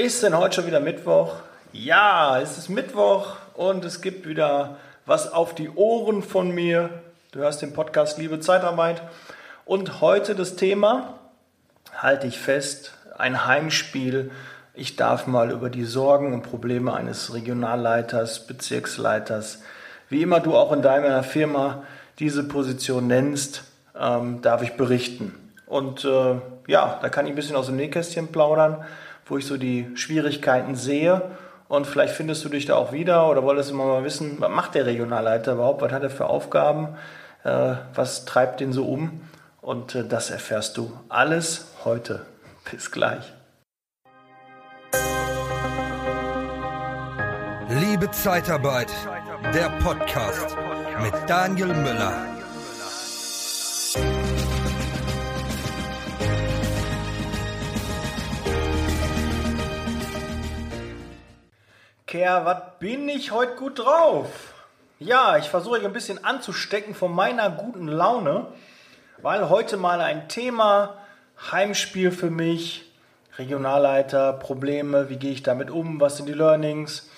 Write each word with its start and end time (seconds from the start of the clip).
Ist 0.00 0.22
denn 0.22 0.34
heute 0.34 0.54
schon 0.54 0.66
wieder 0.66 0.80
Mittwoch? 0.80 1.34
Ja, 1.74 2.40
es 2.40 2.56
ist 2.56 2.70
Mittwoch 2.70 3.36
und 3.52 3.84
es 3.84 4.00
gibt 4.00 4.26
wieder 4.26 4.78
was 5.04 5.30
auf 5.30 5.54
die 5.54 5.68
Ohren 5.68 6.22
von 6.22 6.54
mir. 6.54 6.88
Du 7.32 7.40
hörst 7.40 7.60
den 7.60 7.74
Podcast 7.74 8.16
Liebe 8.16 8.40
Zeitarbeit. 8.40 9.02
Und 9.66 10.00
heute 10.00 10.34
das 10.34 10.56
Thema, 10.56 11.18
halte 11.94 12.26
ich 12.26 12.38
fest, 12.38 12.94
ein 13.18 13.44
Heimspiel. 13.44 14.30
Ich 14.72 14.96
darf 14.96 15.26
mal 15.26 15.50
über 15.50 15.68
die 15.68 15.84
Sorgen 15.84 16.32
und 16.32 16.44
Probleme 16.44 16.94
eines 16.94 17.34
Regionalleiters, 17.34 18.46
Bezirksleiters, 18.46 19.60
wie 20.08 20.22
immer 20.22 20.40
du 20.40 20.56
auch 20.56 20.72
in 20.72 20.80
deiner 20.80 21.22
Firma 21.22 21.82
diese 22.18 22.44
Position 22.48 23.06
nennst, 23.06 23.64
ähm, 24.00 24.40
darf 24.40 24.62
ich 24.62 24.78
berichten. 24.78 25.34
Und 25.66 26.06
äh, 26.06 26.36
ja, 26.68 26.98
da 27.02 27.08
kann 27.10 27.26
ich 27.26 27.32
ein 27.32 27.36
bisschen 27.36 27.54
aus 27.54 27.66
dem 27.66 27.76
Nähkästchen 27.76 28.28
plaudern, 28.28 28.82
wo 29.30 29.38
ich 29.38 29.46
so 29.46 29.56
die 29.56 29.88
Schwierigkeiten 29.94 30.74
sehe. 30.74 31.22
Und 31.68 31.86
vielleicht 31.86 32.14
findest 32.14 32.44
du 32.44 32.48
dich 32.48 32.66
da 32.66 32.74
auch 32.74 32.92
wieder 32.92 33.28
oder 33.28 33.44
wolltest 33.44 33.70
du 33.70 33.74
mal 33.74 34.02
wissen, 34.02 34.36
was 34.40 34.50
macht 34.50 34.74
der 34.74 34.86
Regionalleiter 34.86 35.52
überhaupt, 35.52 35.82
was 35.82 35.92
hat 35.92 36.02
er 36.02 36.10
für 36.10 36.26
Aufgaben, 36.26 36.96
äh, 37.44 37.74
was 37.94 38.24
treibt 38.24 38.60
den 38.60 38.72
so 38.72 38.84
um. 38.84 39.20
Und 39.60 39.94
äh, 39.94 40.04
das 40.04 40.30
erfährst 40.30 40.76
du 40.76 40.92
alles 41.08 41.66
heute. 41.84 42.26
Bis 42.70 42.90
gleich. 42.90 43.32
Liebe 47.68 48.10
Zeitarbeit, 48.10 48.90
der 49.54 49.70
Podcast 49.80 50.56
mit 51.00 51.14
Daniel 51.28 51.68
Müller. 51.68 52.39
Kerr, 62.10 62.44
was 62.44 62.60
bin 62.80 63.08
ich 63.08 63.30
heute 63.30 63.54
gut 63.54 63.78
drauf? 63.78 64.52
Ja, 64.98 65.36
ich 65.36 65.48
versuche 65.48 65.76
euch 65.76 65.84
ein 65.84 65.92
bisschen 65.92 66.24
anzustecken 66.24 66.92
von 66.92 67.14
meiner 67.14 67.50
guten 67.50 67.86
Laune, 67.86 68.48
weil 69.18 69.48
heute 69.48 69.76
mal 69.76 70.00
ein 70.00 70.28
Thema, 70.28 70.96
Heimspiel 71.52 72.10
für 72.10 72.30
mich, 72.30 72.90
Regionalleiter, 73.38 74.32
Probleme, 74.32 75.08
wie 75.08 75.18
gehe 75.18 75.30
ich 75.30 75.44
damit 75.44 75.70
um, 75.70 76.00
was 76.00 76.16
sind 76.16 76.26
die 76.26 76.32
Learnings? 76.32 77.08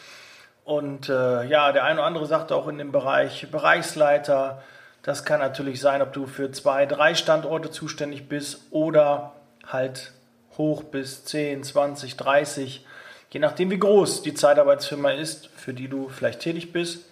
Und 0.66 1.08
äh, 1.08 1.44
ja, 1.44 1.72
der 1.72 1.84
eine 1.84 2.00
oder 2.00 2.06
andere 2.06 2.26
sagt 2.26 2.52
auch 2.52 2.68
in 2.68 2.76
dem 2.76 2.92
Bereich 2.92 3.50
Bereichsleiter, 3.50 4.62
das 5.02 5.24
kann 5.24 5.40
natürlich 5.40 5.80
sein, 5.80 6.02
ob 6.02 6.12
du 6.12 6.26
für 6.26 6.52
zwei, 6.52 6.84
drei 6.84 7.14
Standorte 7.14 7.70
zuständig 7.70 8.28
bist 8.28 8.66
oder 8.70 9.32
halt 9.66 10.12
hoch 10.58 10.82
bis 10.82 11.24
10, 11.24 11.64
20, 11.64 12.18
30 12.18 12.84
je 13.32 13.40
nachdem 13.40 13.70
wie 13.70 13.78
groß 13.78 14.22
die 14.22 14.34
Zeitarbeitsfirma 14.34 15.10
ist, 15.10 15.48
für 15.56 15.72
die 15.72 15.88
du 15.88 16.08
vielleicht 16.08 16.40
tätig 16.40 16.72
bist 16.72 17.06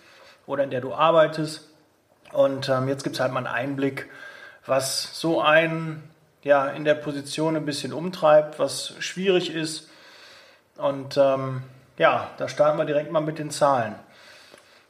oder 0.47 0.65
in 0.65 0.71
der 0.71 0.81
du 0.81 0.95
arbeitest. 0.95 1.69
Und 2.33 2.69
ähm, 2.69 2.89
jetzt 2.89 3.03
gibt 3.03 3.17
es 3.17 3.21
halt 3.21 3.33
mal 3.33 3.39
einen 3.39 3.47
Einblick, 3.55 4.09
was 4.67 5.19
so 5.19 5.41
ein 5.41 6.03
ja, 6.43 6.69
in 6.69 6.85
der 6.85 6.95
Position 6.95 7.57
ein 7.57 7.65
bisschen 7.65 7.93
umtreibt, 7.93 8.59
was 8.59 8.95
schwierig 8.99 9.55
ist. 9.55 9.89
Und 10.77 11.17
ähm, 11.17 11.63
ja, 11.99 12.31
da 12.37 12.49
starten 12.49 12.79
wir 12.79 12.85
direkt 12.85 13.11
mal 13.11 13.21
mit 13.21 13.39
den 13.39 13.51
Zahlen. 13.51 13.95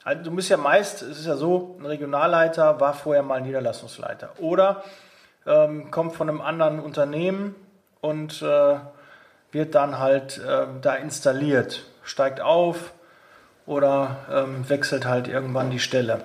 Also 0.02 0.24
du 0.24 0.30
bist 0.34 0.48
ja 0.48 0.56
meist, 0.56 1.02
es 1.02 1.18
ist 1.18 1.26
ja 1.26 1.36
so, 1.36 1.76
ein 1.78 1.86
Regionalleiter 1.86 2.80
war 2.80 2.94
vorher 2.94 3.22
mal 3.22 3.40
Niederlassungsleiter 3.40 4.32
oder 4.38 4.82
ähm, 5.46 5.90
kommt 5.90 6.14
von 6.14 6.28
einem 6.28 6.40
anderen 6.40 6.80
Unternehmen 6.80 7.54
und 8.00 8.40
äh, 8.42 8.76
wird 9.52 9.74
dann 9.74 9.98
halt 9.98 10.38
äh, 10.38 10.66
da 10.80 10.94
installiert, 10.94 11.84
steigt 12.02 12.40
auf 12.40 12.92
oder 13.66 14.16
ähm, 14.32 14.68
wechselt 14.68 15.06
halt 15.06 15.28
irgendwann 15.28 15.70
die 15.70 15.78
Stelle. 15.78 16.24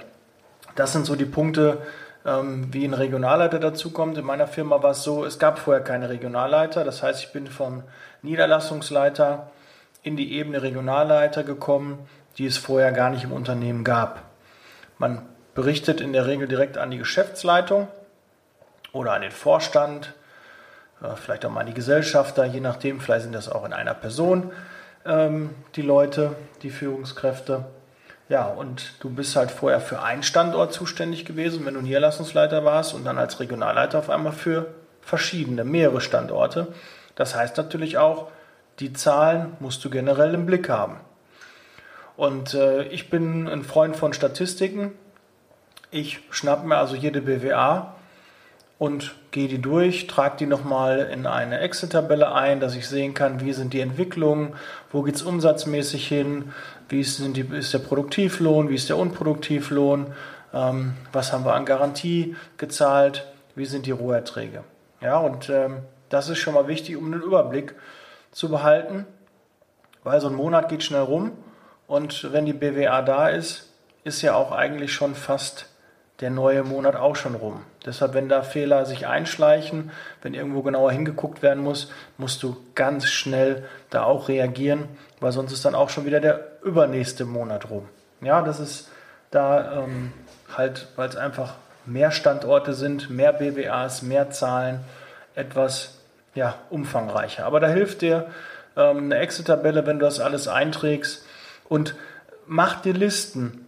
Das 0.75 0.93
sind 0.93 1.05
so 1.05 1.15
die 1.15 1.25
Punkte, 1.25 1.81
ähm, 2.25 2.73
wie 2.73 2.85
ein 2.85 2.93
Regionalleiter 2.93 3.59
dazukommt. 3.59 4.17
In 4.17 4.25
meiner 4.25 4.47
Firma 4.47 4.81
war 4.81 4.91
es 4.91 5.03
so, 5.03 5.25
es 5.25 5.39
gab 5.39 5.59
vorher 5.59 5.83
keine 5.83 6.09
Regionalleiter. 6.09 6.83
Das 6.83 7.03
heißt, 7.03 7.23
ich 7.23 7.31
bin 7.31 7.47
vom 7.47 7.83
Niederlassungsleiter 8.21 9.51
in 10.03 10.17
die 10.17 10.33
Ebene 10.33 10.61
Regionalleiter 10.61 11.43
gekommen, 11.43 12.07
die 12.37 12.45
es 12.45 12.57
vorher 12.57 12.91
gar 12.91 13.09
nicht 13.09 13.23
im 13.23 13.31
Unternehmen 13.31 13.83
gab. 13.83 14.23
Man 14.97 15.21
berichtet 15.53 16.01
in 16.01 16.13
der 16.13 16.27
Regel 16.27 16.47
direkt 16.47 16.77
an 16.77 16.91
die 16.91 16.97
Geschäftsleitung 16.97 17.87
oder 18.91 19.13
an 19.13 19.21
den 19.21 19.31
Vorstand 19.31 20.13
vielleicht 21.15 21.45
auch 21.45 21.51
mal 21.51 21.65
die 21.65 21.73
Gesellschafter, 21.73 22.45
je 22.45 22.59
nachdem, 22.59 22.99
vielleicht 22.99 23.23
sind 23.23 23.35
das 23.35 23.49
auch 23.49 23.65
in 23.65 23.73
einer 23.73 23.93
Person 23.93 24.51
ähm, 25.05 25.51
die 25.75 25.81
Leute, 25.81 26.35
die 26.63 26.69
Führungskräfte. 26.69 27.65
Ja, 28.27 28.45
und 28.45 28.93
du 29.01 29.09
bist 29.09 29.35
halt 29.35 29.51
vorher 29.51 29.79
für 29.79 30.01
einen 30.01 30.23
Standort 30.23 30.73
zuständig 30.73 31.25
gewesen, 31.25 31.65
wenn 31.65 31.75
du 31.75 31.81
Niederlassungsleiter 31.81 32.65
warst 32.65 32.93
und 32.95 33.05
dann 33.05 33.19
als 33.19 33.39
Regionalleiter 33.39 33.99
auf 33.99 34.09
einmal 34.09 34.33
für 34.33 34.73
verschiedene, 35.01 35.63
mehrere 35.63 36.01
Standorte. 36.01 36.67
Das 37.13 37.35
heißt 37.35 37.57
natürlich 37.57 37.99
auch, 37.99 38.31
die 38.79 38.93
Zahlen 38.93 39.55
musst 39.59 39.85
du 39.85 39.89
generell 39.89 40.33
im 40.33 40.47
Blick 40.47 40.69
haben. 40.69 40.97
Und 42.17 42.55
äh, 42.55 42.83
ich 42.85 43.09
bin 43.09 43.47
ein 43.47 43.63
Freund 43.63 43.95
von 43.95 44.13
Statistiken. 44.13 44.93
Ich 45.91 46.21
schnapp 46.31 46.65
mir 46.65 46.77
also 46.77 46.95
jede 46.95 47.21
BWA 47.21 47.95
und 48.77 49.15
gehe 49.31 49.47
die 49.47 49.61
durch, 49.61 50.07
trage 50.07 50.37
die 50.37 50.45
nochmal 50.45 51.09
in 51.11 51.25
eine 51.25 51.59
Excel-Tabelle 51.59 52.33
ein, 52.33 52.59
dass 52.59 52.75
ich 52.75 52.87
sehen 52.87 53.13
kann, 53.13 53.39
wie 53.39 53.53
sind 53.53 53.73
die 53.73 53.79
Entwicklungen, 53.79 54.53
wo 54.91 55.01
geht 55.03 55.15
es 55.15 55.23
umsatzmäßig 55.23 56.07
hin, 56.07 56.51
wie 56.89 56.99
ist, 56.99 57.19
die, 57.19 57.41
ist, 57.41 57.73
der 57.73 57.79
Produktivlohn, 57.79 58.69
wie 58.69 58.75
ist 58.75 58.89
der 58.89 58.97
Unproduktivlohn, 58.97 60.07
ähm, 60.53 60.93
was 61.13 61.31
haben 61.31 61.45
wir 61.45 61.53
an 61.53 61.65
Garantie 61.65 62.35
gezahlt, 62.57 63.25
wie 63.55 63.65
sind 63.65 63.85
die 63.85 63.91
Roherträge. 63.91 64.63
Ja, 65.01 65.17
und 65.17 65.49
ähm, 65.49 65.77
das 66.09 66.29
ist 66.29 66.39
schon 66.39 66.53
mal 66.53 66.67
wichtig, 66.67 66.97
um 66.97 67.05
einen 67.05 67.21
Überblick 67.21 67.75
zu 68.31 68.49
behalten, 68.49 69.05
weil 70.03 70.19
so 70.19 70.27
ein 70.27 70.35
Monat 70.35 70.67
geht 70.67 70.83
schnell 70.83 71.01
rum 71.01 71.31
und 71.87 72.31
wenn 72.33 72.45
die 72.45 72.53
BWA 72.53 73.01
da 73.01 73.29
ist, 73.29 73.71
ist 74.03 74.21
ja 74.21 74.35
auch 74.35 74.51
eigentlich 74.51 74.93
schon 74.93 75.15
fast 75.15 75.67
der 76.21 76.29
neue 76.29 76.63
Monat 76.63 76.95
auch 76.95 77.15
schon 77.15 77.35
rum. 77.35 77.61
Deshalb, 77.85 78.13
wenn 78.13 78.29
da 78.29 78.41
Fehler 78.41 78.85
sich 78.85 79.05
einschleichen, 79.05 79.91
wenn 80.21 80.33
irgendwo 80.33 80.61
genauer 80.61 80.91
hingeguckt 80.91 81.41
werden 81.41 81.63
muss, 81.63 81.91
musst 82.17 82.41
du 82.41 82.55
ganz 82.73 83.07
schnell 83.07 83.65
da 83.89 84.03
auch 84.03 84.29
reagieren, 84.29 84.87
weil 85.19 85.33
sonst 85.33 85.51
ist 85.51 85.65
dann 85.65 85.75
auch 85.75 85.89
schon 85.89 86.05
wieder 86.05 86.21
der 86.21 86.61
übernächste 86.63 87.25
Monat 87.25 87.69
rum. 87.69 87.87
Ja, 88.21 88.41
das 88.41 88.59
ist 88.59 88.89
da 89.31 89.83
ähm, 89.83 90.13
halt, 90.55 90.87
weil 90.95 91.09
es 91.09 91.17
einfach 91.17 91.55
mehr 91.85 92.11
Standorte 92.11 92.73
sind, 92.73 93.09
mehr 93.09 93.33
BWAs, 93.33 94.01
mehr 94.01 94.29
Zahlen, 94.31 94.79
etwas 95.35 95.99
ja, 96.33 96.55
umfangreicher. 96.69 97.45
Aber 97.45 97.59
da 97.59 97.67
hilft 97.67 98.01
dir 98.01 98.27
ähm, 98.77 99.05
eine 99.05 99.17
Excel-Tabelle, 99.17 99.85
wenn 99.85 99.99
du 99.99 100.05
das 100.05 100.19
alles 100.19 100.47
einträgst 100.47 101.25
und 101.67 101.95
mach 102.47 102.81
dir 102.81 102.93
Listen. 102.93 103.67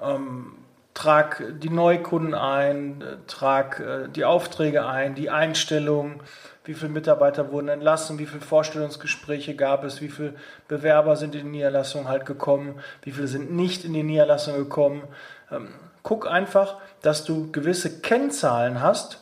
Ähm, 0.00 0.54
trag 0.94 1.42
die 1.58 1.70
Neukunden 1.70 2.34
ein, 2.34 3.02
trag 3.26 3.80
äh, 3.80 4.08
die 4.08 4.24
Aufträge 4.24 4.86
ein, 4.86 5.14
die 5.14 5.30
Einstellungen, 5.30 6.20
wie 6.64 6.74
viele 6.74 6.92
Mitarbeiter 6.92 7.50
wurden 7.50 7.68
entlassen, 7.68 8.18
wie 8.18 8.26
viele 8.26 8.42
Vorstellungsgespräche 8.42 9.56
gab 9.56 9.84
es, 9.84 10.00
wie 10.00 10.08
viele 10.08 10.34
Bewerber 10.68 11.16
sind 11.16 11.34
in 11.34 11.44
die 11.46 11.50
Niederlassung 11.50 12.08
halt 12.08 12.26
gekommen, 12.26 12.80
wie 13.02 13.12
viele 13.12 13.26
sind 13.26 13.52
nicht 13.52 13.84
in 13.84 13.94
die 13.94 14.02
Niederlassung 14.02 14.54
gekommen. 14.54 15.02
Ähm, 15.50 15.68
guck 16.02 16.30
einfach, 16.30 16.76
dass 17.00 17.24
du 17.24 17.50
gewisse 17.50 18.00
Kennzahlen 18.00 18.80
hast, 18.80 19.20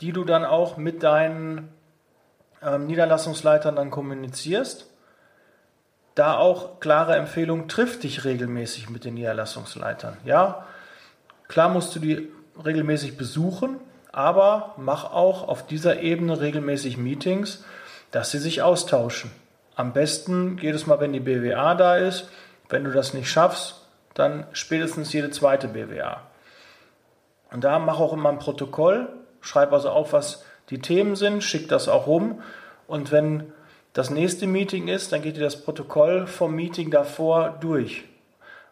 die 0.00 0.12
du 0.12 0.24
dann 0.24 0.44
auch 0.44 0.76
mit 0.76 1.02
deinen 1.02 1.72
ähm, 2.62 2.86
Niederlassungsleitern 2.86 3.76
dann 3.76 3.90
kommunizierst. 3.90 4.90
Da 6.14 6.36
auch 6.36 6.78
klare 6.78 7.16
Empfehlung, 7.16 7.66
triff 7.66 7.98
dich 7.98 8.24
regelmäßig 8.24 8.88
mit 8.90 9.04
den 9.04 9.14
Niederlassungsleitern. 9.14 10.16
Ja, 10.24 10.66
Klar 11.54 11.68
musst 11.68 11.94
du 11.94 12.00
die 12.00 12.32
regelmäßig 12.64 13.16
besuchen, 13.16 13.78
aber 14.10 14.74
mach 14.76 15.12
auch 15.12 15.46
auf 15.46 15.64
dieser 15.64 16.00
Ebene 16.00 16.40
regelmäßig 16.40 16.96
Meetings, 16.96 17.62
dass 18.10 18.32
sie 18.32 18.40
sich 18.40 18.62
austauschen. 18.62 19.30
Am 19.76 19.92
besten 19.92 20.58
jedes 20.60 20.88
Mal, 20.88 20.98
wenn 20.98 21.12
die 21.12 21.20
BWA 21.20 21.76
da 21.76 21.96
ist. 21.96 22.28
Wenn 22.68 22.82
du 22.82 22.90
das 22.90 23.14
nicht 23.14 23.30
schaffst, 23.30 23.82
dann 24.14 24.48
spätestens 24.52 25.12
jede 25.12 25.30
zweite 25.30 25.68
BWA. 25.68 26.22
Und 27.52 27.62
da 27.62 27.78
mach 27.78 28.00
auch 28.00 28.14
immer 28.14 28.30
ein 28.30 28.40
Protokoll, 28.40 29.08
schreib 29.40 29.72
also 29.72 29.90
auf, 29.90 30.12
was 30.12 30.44
die 30.70 30.80
Themen 30.80 31.14
sind, 31.14 31.44
schick 31.44 31.68
das 31.68 31.86
auch 31.86 32.08
rum. 32.08 32.42
Und 32.88 33.12
wenn 33.12 33.52
das 33.92 34.10
nächste 34.10 34.48
Meeting 34.48 34.88
ist, 34.88 35.12
dann 35.12 35.22
geht 35.22 35.36
dir 35.36 35.44
das 35.44 35.62
Protokoll 35.62 36.26
vom 36.26 36.52
Meeting 36.56 36.90
davor 36.90 37.56
durch. 37.60 38.02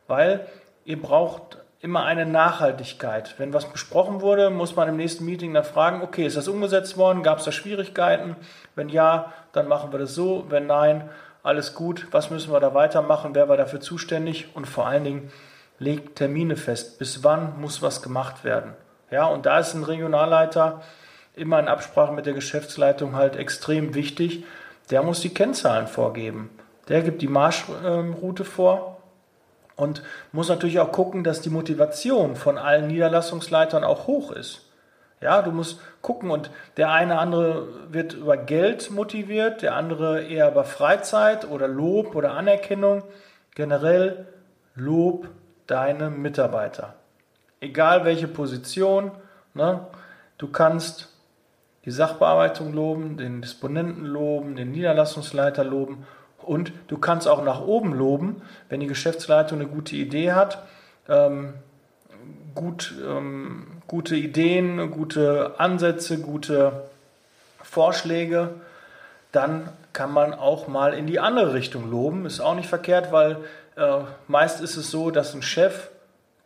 Weil 0.08 0.48
ihr 0.84 1.00
braucht 1.00 1.61
immer 1.82 2.04
eine 2.04 2.24
Nachhaltigkeit. 2.24 3.34
Wenn 3.38 3.52
was 3.52 3.66
besprochen 3.66 4.20
wurde, 4.20 4.50
muss 4.50 4.76
man 4.76 4.88
im 4.88 4.96
nächsten 4.96 5.24
Meeting 5.24 5.52
dann 5.52 5.64
fragen, 5.64 6.00
okay, 6.02 6.24
ist 6.24 6.36
das 6.36 6.46
umgesetzt 6.46 6.96
worden? 6.96 7.24
Gab 7.24 7.40
es 7.40 7.44
da 7.44 7.50
Schwierigkeiten? 7.50 8.36
Wenn 8.76 8.88
ja, 8.88 9.32
dann 9.52 9.66
machen 9.66 9.90
wir 9.90 9.98
das 9.98 10.14
so. 10.14 10.46
Wenn 10.48 10.68
nein, 10.68 11.10
alles 11.42 11.74
gut. 11.74 12.06
Was 12.12 12.30
müssen 12.30 12.52
wir 12.52 12.60
da 12.60 12.72
weitermachen? 12.72 13.34
Wer 13.34 13.48
war 13.48 13.56
dafür 13.56 13.80
zuständig? 13.80 14.54
Und 14.54 14.66
vor 14.66 14.86
allen 14.86 15.02
Dingen 15.02 15.32
legt 15.80 16.16
Termine 16.16 16.56
fest. 16.56 17.00
Bis 17.00 17.24
wann 17.24 17.60
muss 17.60 17.82
was 17.82 18.00
gemacht 18.00 18.44
werden? 18.44 18.74
Ja, 19.10 19.26
und 19.26 19.44
da 19.44 19.58
ist 19.58 19.74
ein 19.74 19.82
Regionalleiter 19.82 20.82
immer 21.34 21.58
in 21.58 21.66
Absprache 21.66 22.12
mit 22.12 22.26
der 22.26 22.34
Geschäftsleitung 22.34 23.16
halt 23.16 23.34
extrem 23.34 23.94
wichtig. 23.94 24.44
Der 24.90 25.02
muss 25.02 25.20
die 25.20 25.34
Kennzahlen 25.34 25.88
vorgeben. 25.88 26.50
Der 26.88 27.02
gibt 27.02 27.22
die 27.22 27.28
Marschroute 27.28 28.44
vor 28.44 28.91
und 29.82 30.02
muss 30.30 30.48
natürlich 30.48 30.78
auch 30.78 30.92
gucken, 30.92 31.24
dass 31.24 31.40
die 31.40 31.50
Motivation 31.50 32.36
von 32.36 32.56
allen 32.56 32.86
Niederlassungsleitern 32.86 33.82
auch 33.82 34.06
hoch 34.06 34.30
ist. 34.30 34.62
Ja, 35.20 35.42
du 35.42 35.50
musst 35.50 35.80
gucken 36.02 36.30
und 36.30 36.50
der 36.76 36.90
eine 36.90 37.18
andere 37.18 37.66
wird 37.90 38.14
über 38.14 38.36
Geld 38.36 38.92
motiviert, 38.92 39.62
der 39.62 39.74
andere 39.74 40.22
eher 40.22 40.50
über 40.50 40.64
Freizeit 40.64 41.48
oder 41.50 41.66
Lob 41.66 42.14
oder 42.14 42.34
Anerkennung. 42.34 43.02
Generell 43.56 44.26
Lob 44.76 45.28
deine 45.66 46.10
Mitarbeiter. 46.10 46.94
Egal 47.60 48.04
welche 48.04 48.28
Position, 48.28 49.10
ne, 49.54 49.80
du 50.38 50.48
kannst 50.48 51.08
die 51.84 51.90
Sachbearbeitung 51.90 52.72
loben, 52.72 53.16
den 53.16 53.42
Disponenten 53.42 54.06
loben, 54.06 54.54
den 54.54 54.70
Niederlassungsleiter 54.70 55.64
loben 55.64 56.06
und 56.42 56.72
du 56.88 56.98
kannst 56.98 57.28
auch 57.28 57.44
nach 57.44 57.60
oben 57.60 57.92
loben, 57.92 58.42
wenn 58.68 58.80
die 58.80 58.86
Geschäftsleitung 58.86 59.60
eine 59.60 59.68
gute 59.68 59.96
Idee 59.96 60.32
hat, 60.32 60.62
ähm, 61.08 61.54
gut, 62.54 62.94
ähm, 63.06 63.66
gute 63.86 64.16
Ideen, 64.16 64.90
gute 64.90 65.54
Ansätze, 65.58 66.18
gute 66.18 66.84
Vorschläge, 67.62 68.50
dann 69.32 69.70
kann 69.92 70.12
man 70.12 70.34
auch 70.34 70.68
mal 70.68 70.94
in 70.94 71.06
die 71.06 71.20
andere 71.20 71.54
Richtung 71.54 71.90
loben. 71.90 72.26
Ist 72.26 72.40
auch 72.40 72.54
nicht 72.54 72.68
verkehrt, 72.68 73.12
weil 73.12 73.38
äh, 73.76 74.00
meist 74.28 74.60
ist 74.60 74.76
es 74.76 74.90
so, 74.90 75.10
dass 75.10 75.34
ein 75.34 75.42
Chef 75.42 75.88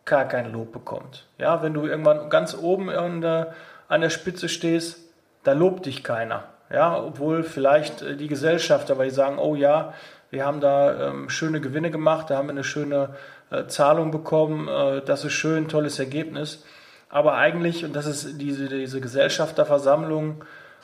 gar 0.05 0.25
kein 0.25 0.51
Lob 0.51 0.71
bekommt. 0.71 1.25
Ja, 1.37 1.61
wenn 1.61 1.73
du 1.73 1.85
irgendwann 1.85 2.29
ganz 2.29 2.55
oben 2.55 2.87
der, 3.21 3.53
an 3.89 4.01
der 4.01 4.09
Spitze 4.09 4.49
stehst, 4.49 4.99
da 5.43 5.53
lobt 5.53 5.85
dich 5.85 6.03
keiner. 6.03 6.45
Ja, 6.71 7.01
obwohl 7.01 7.43
vielleicht 7.43 8.01
äh, 8.01 8.15
die 8.15 8.27
Gesellschafter, 8.27 8.97
weil 8.97 9.09
die 9.09 9.15
sagen, 9.15 9.39
oh 9.39 9.55
ja, 9.55 9.93
wir 10.29 10.45
haben 10.45 10.59
da 10.59 11.09
ähm, 11.09 11.29
schöne 11.29 11.61
Gewinne 11.61 11.91
gemacht, 11.91 12.29
da 12.29 12.37
haben 12.37 12.47
wir 12.47 12.51
eine 12.51 12.63
schöne 12.63 13.15
äh, 13.49 13.65
Zahlung 13.67 14.11
bekommen, 14.11 14.67
äh, 14.67 15.01
das 15.01 15.23
ist 15.23 15.33
schön, 15.33 15.69
tolles 15.69 15.99
Ergebnis. 15.99 16.65
Aber 17.09 17.35
eigentlich, 17.35 17.85
und 17.85 17.95
das 17.95 18.05
ist 18.05 18.41
diese, 18.41 18.67
diese 18.67 18.99
Gesellschafterversammlungen, 18.99 20.41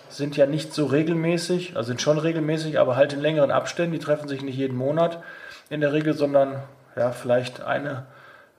sind 0.10 0.38
ja 0.38 0.46
nicht 0.46 0.74
so 0.74 0.86
regelmäßig, 0.86 1.76
also 1.76 1.88
sind 1.88 2.02
schon 2.02 2.20
regelmäßig, 2.20 2.80
aber 2.80 2.96
halt 2.96 3.14
in 3.14 3.20
längeren 3.20 3.52
Abständen. 3.52 3.94
Die 3.94 4.00
treffen 4.00 4.28
sich 4.28 4.42
nicht 4.42 4.58
jeden 4.58 4.78
Monat 4.78 5.22
in 5.70 5.82
der 5.82 5.92
Regel, 5.92 6.14
sondern 6.14 6.62
ja, 6.96 7.12
vielleicht 7.12 7.62
eine 7.62 8.06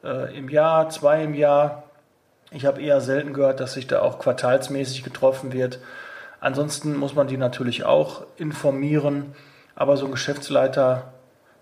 äh, 0.03 0.37
im 0.37 0.49
Jahr, 0.49 0.91
zwei 0.91 1.23
im 1.23 1.35
Jahr. 1.35 1.85
Ich 2.51 2.67
habe 2.67 2.83
eher 2.83 3.01
selten 3.01 3.33
gehört, 3.33 3.61
dass 3.61 3.75
sich 3.75 3.87
da 3.87 4.03
auch 4.03 4.19
quartalsmäßig 4.19 5.03
getroffen 5.03 5.53
wird. 5.53 5.79
Ansonsten 6.45 6.95
muss 6.95 7.15
man 7.15 7.27
die 7.27 7.39
natürlich 7.39 7.85
auch 7.85 8.27
informieren. 8.37 9.35
Aber 9.75 9.97
so 9.97 10.05
ein 10.05 10.13
Geschäftsleiter, 10.13 11.15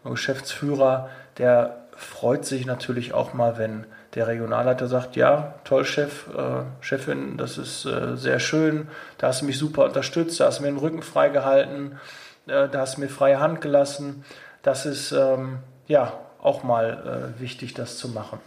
ein 0.03 0.11
Geschäftsführer, 0.11 1.09
der 1.39 1.85
freut 1.97 2.45
sich 2.45 2.67
natürlich 2.67 3.15
auch 3.15 3.33
mal, 3.33 3.59
wenn 3.59 3.87
der 4.17 4.27
Regionalleiter 4.27 4.89
sagt, 4.89 5.15
ja, 5.15 5.55
toll, 5.63 5.85
Chef, 5.85 6.27
äh, 6.37 6.65
Chefin, 6.81 7.37
das 7.37 7.59
ist 7.59 7.85
äh, 7.85 8.17
sehr 8.17 8.41
schön, 8.41 8.89
da 9.19 9.29
hast 9.29 9.43
du 9.43 9.47
mich 9.47 9.57
super 9.57 9.85
unterstützt, 9.85 10.41
da 10.41 10.47
hast 10.47 10.59
du 10.59 10.65
mir 10.65 10.71
den 10.71 10.79
Rücken 10.79 11.03
freigehalten, 11.03 12.01
äh, 12.49 12.69
da 12.69 12.81
hast 12.81 12.97
du 12.97 13.03
mir 13.03 13.09
freie 13.09 13.39
Hand 13.39 13.61
gelassen. 13.61 14.25
Das 14.65 14.85
ist 14.85 15.13
ähm, 15.13 15.61
ja 15.87 16.13
auch 16.43 16.65
mal 16.65 17.33
äh, 17.37 17.41
wichtig, 17.41 17.75
das 17.75 17.99
zu 17.99 18.09
machen. 18.09 18.41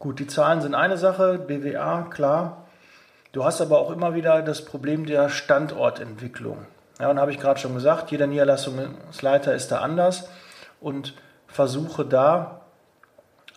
Gut, 0.00 0.18
die 0.18 0.26
Zahlen 0.26 0.60
sind 0.60 0.74
eine 0.74 0.98
Sache, 0.98 1.38
BWA, 1.38 2.08
klar, 2.10 2.65
Du 3.36 3.44
hast 3.44 3.60
aber 3.60 3.78
auch 3.78 3.90
immer 3.90 4.14
wieder 4.14 4.40
das 4.40 4.64
Problem 4.64 5.04
der 5.04 5.28
Standortentwicklung. 5.28 6.64
Ja, 6.98 7.10
und 7.10 7.20
habe 7.20 7.32
ich 7.32 7.38
gerade 7.38 7.60
schon 7.60 7.74
gesagt, 7.74 8.10
jeder 8.10 8.26
Niederlassungsleiter 8.26 9.54
ist 9.54 9.70
da 9.70 9.80
anders 9.80 10.30
und 10.80 11.12
versuche 11.46 12.06
da 12.06 12.62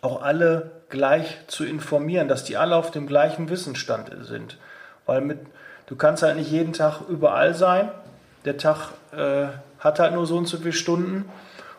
auch 0.01 0.21
alle 0.21 0.71
gleich 0.89 1.37
zu 1.47 1.63
informieren, 1.63 2.27
dass 2.27 2.43
die 2.43 2.57
alle 2.57 2.75
auf 2.75 2.91
dem 2.91 3.07
gleichen 3.07 3.47
Wissensstand 3.47 4.11
sind. 4.19 4.57
Weil 5.05 5.21
mit, 5.21 5.39
du 5.85 5.95
kannst 5.95 6.23
halt 6.23 6.35
nicht 6.35 6.51
jeden 6.51 6.73
Tag 6.73 6.99
überall 7.07 7.53
sein. 7.53 7.89
Der 8.43 8.57
Tag 8.57 8.89
äh, 9.13 9.45
hat 9.79 9.99
halt 9.99 10.13
nur 10.13 10.25
so 10.25 10.35
und 10.35 10.49
so 10.49 10.57
viele 10.57 10.73
Stunden 10.73 11.23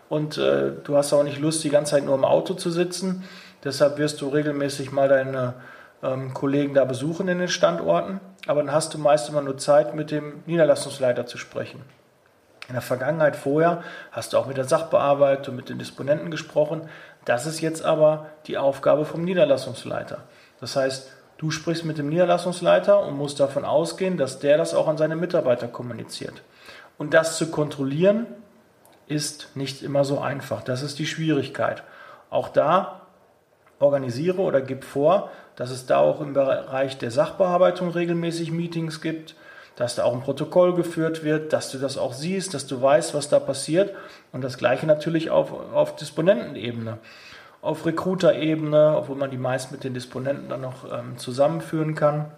und 0.08 0.38
äh, 0.38 0.72
du 0.84 0.96
hast 0.96 1.12
auch 1.12 1.22
nicht 1.22 1.38
Lust, 1.38 1.62
die 1.64 1.68
ganze 1.68 1.96
Zeit 1.96 2.06
nur 2.06 2.14
im 2.14 2.24
Auto 2.24 2.54
zu 2.54 2.70
sitzen. 2.70 3.28
Deshalb 3.62 3.98
wirst 3.98 4.22
du 4.22 4.30
regelmäßig 4.30 4.90
mal 4.90 5.10
deine 5.10 5.52
ähm, 6.02 6.34
Kollegen 6.34 6.74
da 6.74 6.84
besuchen 6.84 7.28
in 7.28 7.38
den 7.38 7.48
Standorten, 7.48 8.20
aber 8.46 8.62
dann 8.62 8.72
hast 8.72 8.94
du 8.94 8.98
meist 8.98 9.28
immer 9.28 9.42
nur 9.42 9.58
Zeit, 9.58 9.94
mit 9.94 10.10
dem 10.10 10.42
Niederlassungsleiter 10.46 11.26
zu 11.26 11.38
sprechen. 11.38 11.82
In 12.68 12.74
der 12.74 12.82
Vergangenheit 12.82 13.34
vorher 13.34 13.82
hast 14.12 14.32
du 14.32 14.38
auch 14.38 14.46
mit 14.46 14.56
der 14.56 14.64
Sachbearbeitung, 14.64 15.56
mit 15.56 15.68
den 15.68 15.78
Disponenten 15.78 16.30
gesprochen. 16.30 16.88
Das 17.24 17.44
ist 17.44 17.60
jetzt 17.60 17.84
aber 17.84 18.26
die 18.46 18.58
Aufgabe 18.58 19.04
vom 19.04 19.24
Niederlassungsleiter. 19.24 20.22
Das 20.60 20.76
heißt, 20.76 21.10
du 21.38 21.50
sprichst 21.50 21.84
mit 21.84 21.98
dem 21.98 22.08
Niederlassungsleiter 22.08 23.04
und 23.04 23.16
musst 23.16 23.40
davon 23.40 23.64
ausgehen, 23.64 24.16
dass 24.16 24.38
der 24.38 24.56
das 24.56 24.72
auch 24.72 24.86
an 24.86 24.98
seine 24.98 25.16
Mitarbeiter 25.16 25.66
kommuniziert. 25.66 26.42
Und 26.96 27.12
das 27.12 27.38
zu 27.38 27.50
kontrollieren 27.50 28.26
ist 29.08 29.56
nicht 29.56 29.82
immer 29.82 30.04
so 30.04 30.20
einfach. 30.20 30.62
Das 30.62 30.82
ist 30.82 30.98
die 31.00 31.06
Schwierigkeit. 31.06 31.82
Auch 32.30 32.48
da 32.48 33.00
organisiere 33.80 34.42
oder 34.42 34.60
gib 34.60 34.84
vor, 34.84 35.30
dass 35.56 35.70
es 35.70 35.86
da 35.86 35.98
auch 35.98 36.20
im 36.20 36.32
Bereich 36.32 36.98
der 36.98 37.10
Sachbearbeitung 37.10 37.90
regelmäßig 37.90 38.50
Meetings 38.50 39.00
gibt, 39.00 39.34
dass 39.76 39.94
da 39.94 40.04
auch 40.04 40.12
ein 40.12 40.20
Protokoll 40.20 40.74
geführt 40.74 41.24
wird, 41.24 41.52
dass 41.52 41.70
du 41.70 41.78
das 41.78 41.96
auch 41.96 42.12
siehst, 42.12 42.52
dass 42.54 42.66
du 42.66 42.82
weißt, 42.82 43.14
was 43.14 43.28
da 43.28 43.38
passiert. 43.38 43.94
Und 44.32 44.42
das 44.42 44.58
gleiche 44.58 44.86
natürlich 44.86 45.30
auf, 45.30 45.52
auf 45.72 45.96
Disponentenebene. 45.96 46.98
Auf 47.62 47.86
Recruiter-Ebene, 47.86 48.96
obwohl 48.96 49.16
man 49.16 49.30
die 49.30 49.36
meist 49.36 49.72
mit 49.72 49.84
den 49.84 49.94
Disponenten 49.94 50.48
dann 50.48 50.60
noch 50.60 50.84
ähm, 50.92 51.18
zusammenführen 51.18 51.94
kann. 51.94 52.30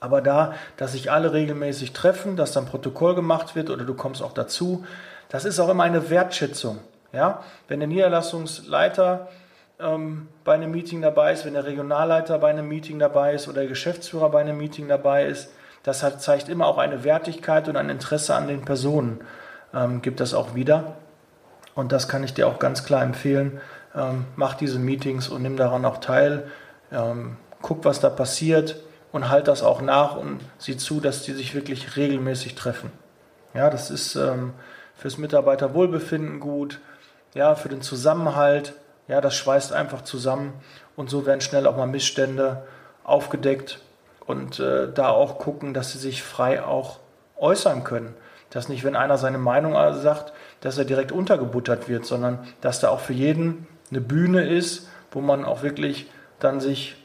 Aber 0.00 0.20
da, 0.22 0.54
dass 0.76 0.92
sich 0.92 1.10
alle 1.10 1.32
regelmäßig 1.32 1.92
treffen, 1.92 2.36
dass 2.36 2.52
dann 2.52 2.66
Protokoll 2.66 3.14
gemacht 3.14 3.54
wird 3.54 3.70
oder 3.70 3.84
du 3.84 3.94
kommst 3.94 4.22
auch 4.22 4.32
dazu, 4.32 4.84
das 5.28 5.44
ist 5.44 5.60
auch 5.60 5.68
immer 5.68 5.84
eine 5.84 6.08
Wertschätzung. 6.08 6.78
Ja? 7.12 7.42
Wenn 7.68 7.80
der 7.80 7.88
Niederlassungsleiter 7.88 9.28
ähm, 9.82 10.28
bei 10.44 10.54
einem 10.54 10.70
Meeting 10.70 11.02
dabei 11.02 11.32
ist, 11.32 11.44
wenn 11.44 11.54
der 11.54 11.66
Regionalleiter 11.66 12.38
bei 12.38 12.50
einem 12.50 12.68
Meeting 12.68 12.98
dabei 12.98 13.34
ist 13.34 13.48
oder 13.48 13.60
der 13.60 13.68
Geschäftsführer 13.68 14.30
bei 14.30 14.40
einem 14.40 14.58
Meeting 14.58 14.88
dabei 14.88 15.26
ist. 15.26 15.50
Das 15.82 16.02
hat, 16.02 16.20
zeigt 16.20 16.48
immer 16.48 16.66
auch 16.66 16.78
eine 16.78 17.04
Wertigkeit 17.04 17.68
und 17.68 17.76
ein 17.76 17.88
Interesse 17.88 18.34
an 18.34 18.48
den 18.48 18.62
Personen, 18.62 19.20
ähm, 19.74 20.02
gibt 20.02 20.20
das 20.20 20.34
auch 20.34 20.54
wieder. 20.54 20.96
Und 21.74 21.92
das 21.92 22.08
kann 22.08 22.24
ich 22.24 22.34
dir 22.34 22.48
auch 22.48 22.58
ganz 22.58 22.84
klar 22.84 23.02
empfehlen. 23.02 23.60
Ähm, 23.94 24.26
mach 24.36 24.54
diese 24.54 24.78
Meetings 24.78 25.28
und 25.28 25.42
nimm 25.42 25.56
daran 25.56 25.84
auch 25.84 25.98
teil. 25.98 26.48
Ähm, 26.92 27.36
guck, 27.62 27.84
was 27.84 28.00
da 28.00 28.10
passiert 28.10 28.76
und 29.12 29.28
halt 29.28 29.48
das 29.48 29.62
auch 29.62 29.80
nach 29.80 30.16
und 30.16 30.40
sieh 30.58 30.76
zu, 30.76 31.00
dass 31.00 31.22
die 31.22 31.32
sich 31.32 31.54
wirklich 31.54 31.96
regelmäßig 31.96 32.54
treffen. 32.54 32.92
Ja, 33.54 33.70
das 33.70 33.90
ist 33.90 34.14
ähm, 34.14 34.52
fürs 34.94 35.18
Mitarbeiterwohlbefinden 35.18 36.40
gut, 36.40 36.80
ja, 37.34 37.54
für 37.54 37.68
den 37.68 37.82
Zusammenhalt 37.82 38.74
ja, 39.10 39.20
das 39.20 39.34
schweißt 39.34 39.72
einfach 39.72 40.02
zusammen 40.02 40.52
und 40.94 41.10
so 41.10 41.26
werden 41.26 41.40
schnell 41.40 41.66
auch 41.66 41.76
mal 41.76 41.88
Missstände 41.88 42.62
aufgedeckt 43.02 43.80
und 44.24 44.60
äh, 44.60 44.86
da 44.92 45.08
auch 45.08 45.38
gucken, 45.38 45.74
dass 45.74 45.92
sie 45.92 45.98
sich 45.98 46.22
frei 46.22 46.62
auch 46.62 47.00
äußern 47.36 47.82
können. 47.82 48.14
Dass 48.50 48.68
nicht, 48.68 48.84
wenn 48.84 48.94
einer 48.94 49.18
seine 49.18 49.38
Meinung 49.38 49.74
sagt, 49.94 50.32
dass 50.60 50.78
er 50.78 50.84
direkt 50.84 51.10
untergebuttert 51.10 51.88
wird, 51.88 52.06
sondern 52.06 52.46
dass 52.60 52.78
da 52.78 52.90
auch 52.90 53.00
für 53.00 53.12
jeden 53.12 53.66
eine 53.90 54.00
Bühne 54.00 54.48
ist, 54.48 54.88
wo 55.10 55.20
man 55.20 55.44
auch 55.44 55.62
wirklich 55.62 56.08
dann 56.38 56.60
sich 56.60 56.96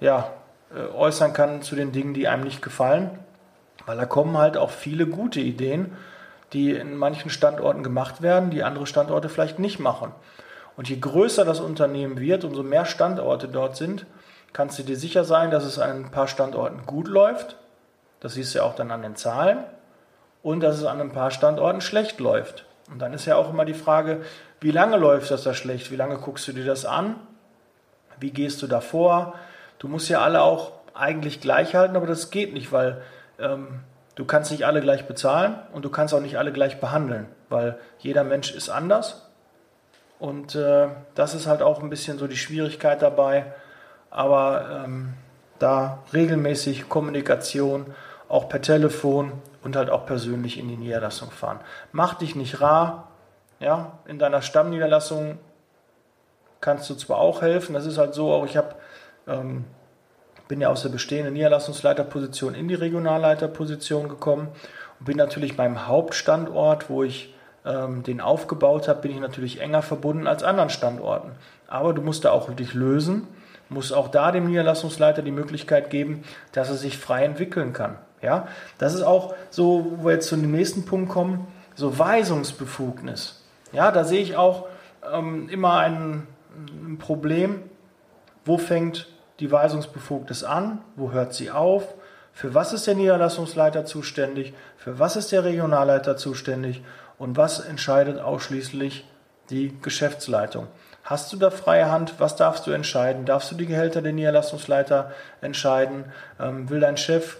ja, 0.00 0.32
äh, 0.74 0.92
äußern 0.94 1.32
kann 1.32 1.62
zu 1.62 1.76
den 1.76 1.92
Dingen, 1.92 2.12
die 2.12 2.26
einem 2.26 2.42
nicht 2.42 2.60
gefallen. 2.60 3.20
Weil 3.84 3.96
da 3.96 4.04
kommen 4.04 4.36
halt 4.36 4.56
auch 4.56 4.70
viele 4.70 5.06
gute 5.06 5.38
Ideen, 5.38 5.92
die 6.52 6.72
in 6.72 6.96
manchen 6.96 7.30
Standorten 7.30 7.84
gemacht 7.84 8.20
werden, 8.20 8.50
die 8.50 8.64
andere 8.64 8.88
Standorte 8.88 9.28
vielleicht 9.28 9.60
nicht 9.60 9.78
machen. 9.78 10.12
Und 10.76 10.88
je 10.88 10.98
größer 10.98 11.44
das 11.44 11.60
Unternehmen 11.60 12.20
wird, 12.20 12.44
umso 12.44 12.62
mehr 12.62 12.84
Standorte 12.84 13.48
dort 13.48 13.76
sind, 13.76 14.06
kannst 14.52 14.78
du 14.78 14.82
dir 14.82 14.96
sicher 14.96 15.24
sein, 15.24 15.50
dass 15.50 15.64
es 15.64 15.78
an 15.78 15.90
ein 15.90 16.10
paar 16.10 16.28
Standorten 16.28 16.86
gut 16.86 17.08
läuft. 17.08 17.56
Das 18.20 18.34
siehst 18.34 18.54
du 18.54 18.58
ja 18.58 18.64
auch 18.64 18.74
dann 18.74 18.90
an 18.90 19.02
den 19.02 19.16
Zahlen. 19.16 19.58
Und 20.42 20.60
dass 20.60 20.76
es 20.76 20.84
an 20.84 21.00
ein 21.00 21.12
paar 21.12 21.30
Standorten 21.30 21.80
schlecht 21.80 22.20
läuft. 22.20 22.66
Und 22.90 23.00
dann 23.00 23.12
ist 23.12 23.26
ja 23.26 23.36
auch 23.36 23.50
immer 23.50 23.64
die 23.64 23.74
Frage, 23.74 24.22
wie 24.60 24.70
lange 24.70 24.96
läuft 24.96 25.30
das 25.30 25.42
da 25.42 25.54
schlecht? 25.54 25.90
Wie 25.90 25.96
lange 25.96 26.18
guckst 26.18 26.46
du 26.46 26.52
dir 26.52 26.64
das 26.64 26.84
an? 26.84 27.16
Wie 28.20 28.30
gehst 28.30 28.62
du 28.62 28.66
davor? 28.66 29.34
Du 29.78 29.88
musst 29.88 30.08
ja 30.08 30.20
alle 30.20 30.42
auch 30.42 30.72
eigentlich 30.94 31.40
gleich 31.40 31.74
halten, 31.74 31.96
aber 31.96 32.06
das 32.06 32.30
geht 32.30 32.54
nicht, 32.54 32.72
weil 32.72 33.02
ähm, 33.38 33.80
du 34.14 34.24
kannst 34.24 34.50
nicht 34.50 34.64
alle 34.64 34.80
gleich 34.80 35.06
bezahlen 35.06 35.58
und 35.72 35.84
du 35.84 35.90
kannst 35.90 36.14
auch 36.14 36.20
nicht 36.20 36.38
alle 36.38 36.52
gleich 36.52 36.80
behandeln, 36.80 37.26
weil 37.48 37.78
jeder 37.98 38.24
Mensch 38.24 38.52
ist 38.52 38.70
anders. 38.70 39.25
Und 40.18 40.54
äh, 40.54 40.88
das 41.14 41.34
ist 41.34 41.46
halt 41.46 41.62
auch 41.62 41.82
ein 41.82 41.90
bisschen 41.90 42.18
so 42.18 42.26
die 42.26 42.36
Schwierigkeit 42.36 43.02
dabei. 43.02 43.52
Aber 44.10 44.84
ähm, 44.84 45.14
da 45.58 45.98
regelmäßig 46.12 46.88
Kommunikation, 46.88 47.94
auch 48.28 48.48
per 48.48 48.60
Telefon 48.60 49.32
und 49.62 49.76
halt 49.76 49.90
auch 49.90 50.06
persönlich 50.06 50.58
in 50.58 50.68
die 50.68 50.76
Niederlassung 50.76 51.30
fahren. 51.30 51.60
Mach 51.92 52.14
dich 52.14 52.34
nicht 52.34 52.60
rar. 52.60 53.08
Ja, 53.58 53.98
in 54.06 54.18
deiner 54.18 54.42
Stammniederlassung 54.42 55.38
kannst 56.60 56.90
du 56.90 56.94
zwar 56.94 57.18
auch 57.18 57.40
helfen, 57.42 57.74
das 57.74 57.86
ist 57.86 57.96
halt 57.96 58.12
so, 58.12 58.32
auch 58.32 58.44
ich 58.44 58.56
habe 58.56 58.74
ähm, 59.26 59.64
bin 60.48 60.60
ja 60.60 60.68
aus 60.68 60.82
der 60.82 60.90
bestehenden 60.90 61.34
Niederlassungsleiterposition 61.34 62.54
in 62.54 62.68
die 62.68 62.74
Regionalleiterposition 62.74 64.08
gekommen 64.08 64.48
und 64.98 65.06
bin 65.06 65.16
natürlich 65.16 65.56
beim 65.56 65.86
Hauptstandort, 65.86 66.88
wo 66.88 67.02
ich 67.02 67.34
ähm, 67.66 68.02
den 68.02 68.20
aufgebaut 68.20 68.88
habe, 68.88 69.02
bin 69.02 69.10
ich 69.10 69.20
natürlich 69.20 69.60
enger 69.60 69.82
verbunden 69.82 70.26
als 70.26 70.42
anderen 70.42 70.70
Standorten. 70.70 71.32
Aber 71.66 71.92
du 71.92 72.02
musst 72.02 72.24
da 72.24 72.30
auch 72.30 72.50
dich 72.52 72.74
lösen, 72.74 73.26
musst 73.68 73.92
auch 73.92 74.08
da 74.08 74.30
dem 74.30 74.46
Niederlassungsleiter 74.46 75.22
die 75.22 75.32
Möglichkeit 75.32 75.90
geben, 75.90 76.22
dass 76.52 76.68
er 76.68 76.76
sich 76.76 76.98
frei 76.98 77.24
entwickeln 77.24 77.72
kann. 77.72 77.96
Ja, 78.22 78.48
das 78.78 78.94
ist 78.94 79.02
auch 79.02 79.34
so, 79.50 79.98
wo 79.98 80.06
wir 80.06 80.14
jetzt 80.14 80.28
zu 80.28 80.36
dem 80.36 80.52
nächsten 80.52 80.84
Punkt 80.84 81.10
kommen, 81.10 81.46
so 81.74 81.98
Weisungsbefugnis. 81.98 83.44
Ja, 83.72 83.90
da 83.90 84.04
sehe 84.04 84.22
ich 84.22 84.36
auch 84.36 84.66
ähm, 85.12 85.48
immer 85.48 85.78
ein, 85.78 86.26
ein 86.56 86.98
Problem, 86.98 87.62
wo 88.44 88.58
fängt 88.58 89.08
die 89.40 89.50
Weisungsbefugnis 89.52 90.44
an, 90.44 90.78
wo 90.94 91.12
hört 91.12 91.34
sie 91.34 91.50
auf, 91.50 91.94
für 92.32 92.54
was 92.54 92.72
ist 92.72 92.86
der 92.86 92.94
Niederlassungsleiter 92.94 93.84
zuständig, 93.84 94.54
für 94.76 94.98
was 94.98 95.16
ist 95.16 95.32
der 95.32 95.44
Regionalleiter 95.44 96.16
zuständig 96.16 96.82
und 97.18 97.36
was 97.36 97.60
entscheidet 97.60 98.20
ausschließlich 98.20 99.06
die 99.50 99.76
Geschäftsleitung. 99.80 100.66
Hast 101.04 101.32
du 101.32 101.36
da 101.36 101.50
freie 101.50 101.90
Hand? 101.90 102.14
Was 102.18 102.34
darfst 102.34 102.66
du 102.66 102.72
entscheiden? 102.72 103.26
Darfst 103.26 103.50
du 103.50 103.54
die 103.54 103.66
Gehälter 103.66 104.02
der 104.02 104.12
Niederlassungsleiter 104.12 105.12
entscheiden? 105.40 106.06
Ähm, 106.40 106.68
will 106.68 106.80
dein 106.80 106.96
Chef 106.96 107.38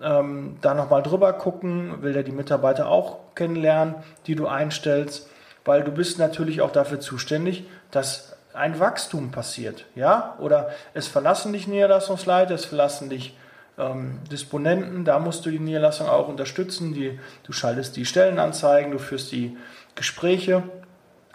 ähm, 0.00 0.58
da 0.60 0.74
nochmal 0.74 1.02
drüber 1.02 1.32
gucken? 1.32 2.00
Will 2.02 2.12
der 2.12 2.22
die 2.22 2.32
Mitarbeiter 2.32 2.88
auch 2.88 3.34
kennenlernen, 3.34 3.96
die 4.26 4.36
du 4.36 4.46
einstellst? 4.46 5.28
Weil 5.64 5.82
du 5.82 5.90
bist 5.90 6.18
natürlich 6.18 6.60
auch 6.60 6.70
dafür 6.70 7.00
zuständig, 7.00 7.64
dass 7.90 8.36
ein 8.54 8.78
Wachstum 8.78 9.32
passiert. 9.32 9.86
Ja? 9.96 10.36
Oder 10.38 10.70
es 10.94 11.08
verlassen 11.08 11.52
dich 11.52 11.66
Niederlassungsleiter, 11.66 12.54
es 12.54 12.66
verlassen 12.66 13.10
dich 13.10 13.36
ähm, 13.78 14.20
Disponenten, 14.30 15.04
da 15.04 15.18
musst 15.18 15.46
du 15.46 15.50
die 15.50 15.58
Niederlassung 15.58 16.08
auch 16.08 16.28
unterstützen. 16.28 16.94
Die, 16.94 17.18
du 17.44 17.52
schaltest 17.52 17.96
die 17.96 18.04
Stellenanzeigen, 18.04 18.92
du 18.92 18.98
führst 18.98 19.32
die 19.32 19.56
Gespräche, 19.94 20.62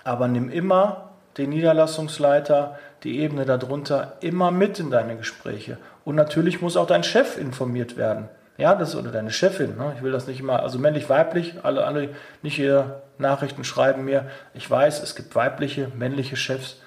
aber 0.03 0.27
nimm 0.27 0.49
immer 0.49 1.09
den 1.37 1.49
Niederlassungsleiter, 1.49 2.77
die 3.03 3.19
Ebene 3.19 3.45
darunter, 3.45 4.17
immer 4.21 4.51
mit 4.51 4.79
in 4.79 4.91
deine 4.91 5.17
Gespräche. 5.17 5.77
Und 6.05 6.15
natürlich 6.15 6.61
muss 6.61 6.77
auch 6.77 6.87
dein 6.87 7.03
Chef 7.03 7.37
informiert 7.37 7.97
werden. 7.97 8.29
Ja, 8.57 8.75
das 8.75 8.95
oder 8.95 9.11
deine 9.11 9.31
Chefin. 9.31 9.77
Ne? 9.77 9.93
Ich 9.97 10.03
will 10.03 10.11
das 10.11 10.27
nicht 10.27 10.39
immer, 10.39 10.61
also 10.61 10.77
männlich, 10.77 11.09
weiblich, 11.09 11.55
alle, 11.63 11.85
alle, 11.85 12.09
nicht 12.43 12.55
hier 12.55 13.01
Nachrichten 13.17 13.63
schreiben 13.63 14.05
mir. 14.05 14.29
Ich 14.53 14.69
weiß, 14.69 15.01
es 15.01 15.15
gibt 15.15 15.35
weibliche, 15.35 15.87
männliche 15.97 16.35
Chefs, 16.35 16.77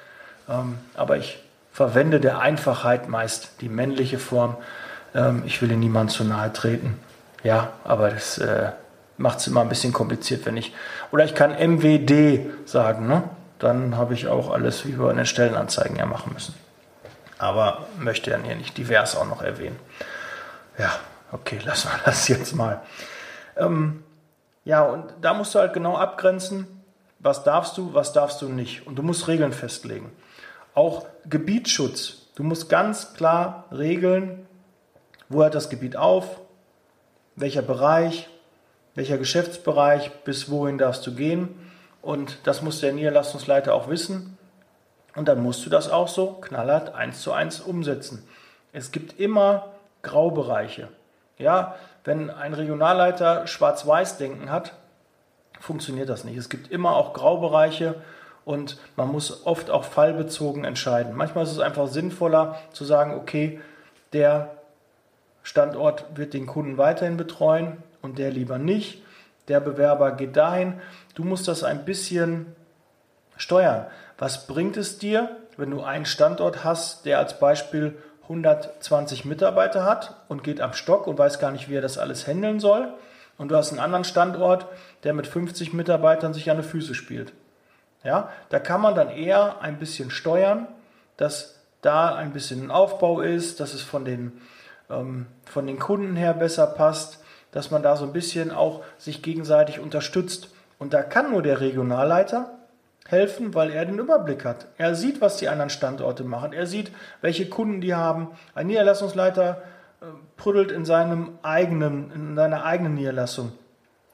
ähm, 0.48 0.78
aber 0.94 1.16
ich 1.16 1.42
verwende 1.72 2.20
der 2.20 2.38
Einfachheit 2.38 3.08
meist 3.08 3.60
die 3.60 3.68
männliche 3.68 4.18
Form. 4.18 4.56
Ähm, 5.14 5.42
ich 5.46 5.62
will 5.62 5.76
niemand 5.76 6.10
zu 6.10 6.24
nahe 6.24 6.52
treten. 6.52 6.98
Ja, 7.42 7.72
aber 7.84 8.10
das 8.10 8.38
äh, 8.38 8.72
macht 9.18 9.38
es 9.38 9.46
immer 9.46 9.60
ein 9.60 9.68
bisschen 9.68 9.92
kompliziert, 9.92 10.46
wenn 10.46 10.56
ich. 10.56 10.74
Oder 11.12 11.24
ich 11.24 11.34
kann 11.34 11.52
MWD 11.52 12.68
sagen, 12.68 13.06
ne? 13.06 13.24
Dann 13.58 13.96
habe 13.96 14.14
ich 14.14 14.28
auch 14.28 14.50
alles 14.50 14.84
wie 14.86 14.98
wir 14.98 15.10
in 15.10 15.16
den 15.16 15.26
Stellenanzeigen 15.26 15.96
ja 15.96 16.04
machen 16.04 16.32
müssen. 16.34 16.54
Aber 17.38 17.86
möchte 17.98 18.30
dann 18.30 18.44
hier 18.44 18.56
nicht 18.56 18.76
divers 18.76 19.16
auch 19.16 19.26
noch 19.26 19.42
erwähnen. 19.42 19.78
Ja, 20.78 20.90
okay, 21.32 21.58
lassen 21.64 21.88
wir 21.90 22.00
das 22.04 22.28
jetzt 22.28 22.54
mal. 22.54 22.80
Ähm, 23.56 24.02
ja, 24.64 24.82
und 24.82 25.04
da 25.20 25.32
musst 25.32 25.54
du 25.54 25.60
halt 25.60 25.72
genau 25.72 25.96
abgrenzen, 25.96 26.66
was 27.18 27.44
darfst 27.44 27.78
du, 27.78 27.94
was 27.94 28.12
darfst 28.12 28.42
du 28.42 28.48
nicht. 28.48 28.86
Und 28.86 28.96
du 28.96 29.02
musst 29.02 29.28
Regeln 29.28 29.52
festlegen. 29.52 30.12
Auch 30.74 31.06
Gebietsschutz. 31.24 32.26
Du 32.34 32.42
musst 32.42 32.68
ganz 32.68 33.14
klar 33.14 33.64
regeln, 33.72 34.46
wo 35.28 35.42
hört 35.42 35.54
das 35.54 35.68
Gebiet 35.68 35.96
auf, 35.96 36.40
welcher 37.34 37.62
Bereich, 37.62 38.28
welcher 38.94 39.18
Geschäftsbereich, 39.18 40.10
bis 40.24 40.50
wohin 40.50 40.78
darfst 40.78 41.06
du 41.06 41.14
gehen. 41.14 41.48
Und 42.02 42.38
das 42.44 42.62
muss 42.62 42.80
der 42.80 42.92
Niederlassungsleiter 42.92 43.74
auch 43.74 43.88
wissen. 43.88 44.38
Und 45.14 45.28
dann 45.28 45.42
musst 45.42 45.64
du 45.64 45.70
das 45.70 45.90
auch 45.90 46.08
so 46.08 46.32
knallhart 46.32 46.94
eins 46.94 47.22
zu 47.22 47.32
eins 47.32 47.60
umsetzen. 47.60 48.26
Es 48.72 48.92
gibt 48.92 49.18
immer 49.18 49.72
Graubereiche. 50.02 50.88
Ja, 51.38 51.74
wenn 52.04 52.30
ein 52.30 52.54
Regionalleiter 52.54 53.46
Schwarz-Weiß-Denken 53.46 54.50
hat, 54.50 54.74
funktioniert 55.60 56.08
das 56.08 56.24
nicht. 56.24 56.36
Es 56.36 56.48
gibt 56.48 56.70
immer 56.70 56.94
auch 56.96 57.12
Graubereiche 57.12 57.96
und 58.44 58.78
man 58.94 59.08
muss 59.08 59.44
oft 59.46 59.70
auch 59.70 59.84
fallbezogen 59.84 60.64
entscheiden. 60.64 61.14
Manchmal 61.14 61.44
ist 61.44 61.52
es 61.52 61.58
einfach 61.58 61.88
sinnvoller 61.88 62.58
zu 62.72 62.84
sagen, 62.84 63.14
okay, 63.14 63.60
der 64.12 64.55
Standort 65.46 66.06
wird 66.16 66.34
den 66.34 66.44
Kunden 66.44 66.76
weiterhin 66.76 67.16
betreuen 67.16 67.76
und 68.02 68.18
der 68.18 68.32
lieber 68.32 68.58
nicht. 68.58 69.00
Der 69.46 69.60
Bewerber 69.60 70.10
geht 70.10 70.36
dahin. 70.36 70.80
Du 71.14 71.22
musst 71.22 71.46
das 71.46 71.62
ein 71.62 71.84
bisschen 71.84 72.56
steuern. 73.36 73.86
Was 74.18 74.48
bringt 74.48 74.76
es 74.76 74.98
dir, 74.98 75.36
wenn 75.56 75.70
du 75.70 75.84
einen 75.84 76.04
Standort 76.04 76.64
hast, 76.64 77.06
der 77.06 77.20
als 77.20 77.38
Beispiel 77.38 77.96
120 78.24 79.24
Mitarbeiter 79.24 79.84
hat 79.84 80.16
und 80.26 80.42
geht 80.42 80.60
am 80.60 80.72
Stock 80.72 81.06
und 81.06 81.16
weiß 81.16 81.38
gar 81.38 81.52
nicht, 81.52 81.68
wie 81.68 81.76
er 81.76 81.80
das 81.80 81.96
alles 81.96 82.26
handeln 82.26 82.58
soll? 82.58 82.92
Und 83.38 83.52
du 83.52 83.56
hast 83.56 83.70
einen 83.70 83.78
anderen 83.78 84.02
Standort, 84.02 84.66
der 85.04 85.14
mit 85.14 85.28
50 85.28 85.72
Mitarbeitern 85.72 86.34
sich 86.34 86.50
an 86.50 86.56
die 86.56 86.64
Füße 86.64 86.96
spielt. 86.96 87.32
Ja, 88.02 88.32
da 88.48 88.58
kann 88.58 88.80
man 88.80 88.96
dann 88.96 89.10
eher 89.10 89.60
ein 89.60 89.78
bisschen 89.78 90.10
steuern, 90.10 90.66
dass 91.16 91.60
da 91.82 92.16
ein 92.16 92.32
bisschen 92.32 92.64
ein 92.64 92.70
Aufbau 92.72 93.20
ist, 93.20 93.60
dass 93.60 93.74
es 93.74 93.82
von 93.82 94.04
den, 94.04 94.40
von 94.88 95.66
den 95.66 95.78
Kunden 95.78 96.16
her 96.16 96.34
besser 96.34 96.66
passt, 96.66 97.22
dass 97.50 97.70
man 97.70 97.82
da 97.82 97.96
so 97.96 98.04
ein 98.04 98.12
bisschen 98.12 98.50
auch 98.50 98.82
sich 98.98 99.22
gegenseitig 99.22 99.80
unterstützt. 99.80 100.50
Und 100.78 100.92
da 100.92 101.02
kann 101.02 101.30
nur 101.30 101.42
der 101.42 101.60
Regionalleiter 101.60 102.50
helfen, 103.08 103.54
weil 103.54 103.70
er 103.70 103.84
den 103.84 103.98
Überblick 103.98 104.44
hat. 104.44 104.66
Er 104.78 104.94
sieht, 104.94 105.20
was 105.20 105.36
die 105.36 105.48
anderen 105.48 105.70
Standorte 105.70 106.24
machen. 106.24 106.52
Er 106.52 106.66
sieht, 106.66 106.90
welche 107.20 107.48
Kunden 107.48 107.80
die 107.80 107.94
haben. 107.94 108.28
Ein 108.54 108.66
Niederlassungsleiter 108.66 109.62
äh, 110.00 110.06
prüdelt 110.36 110.72
in 110.72 110.84
seinem 110.84 111.38
eigenen, 111.42 112.10
in 112.12 112.36
seiner 112.36 112.64
eigenen 112.64 112.94
Niederlassung. 112.94 113.52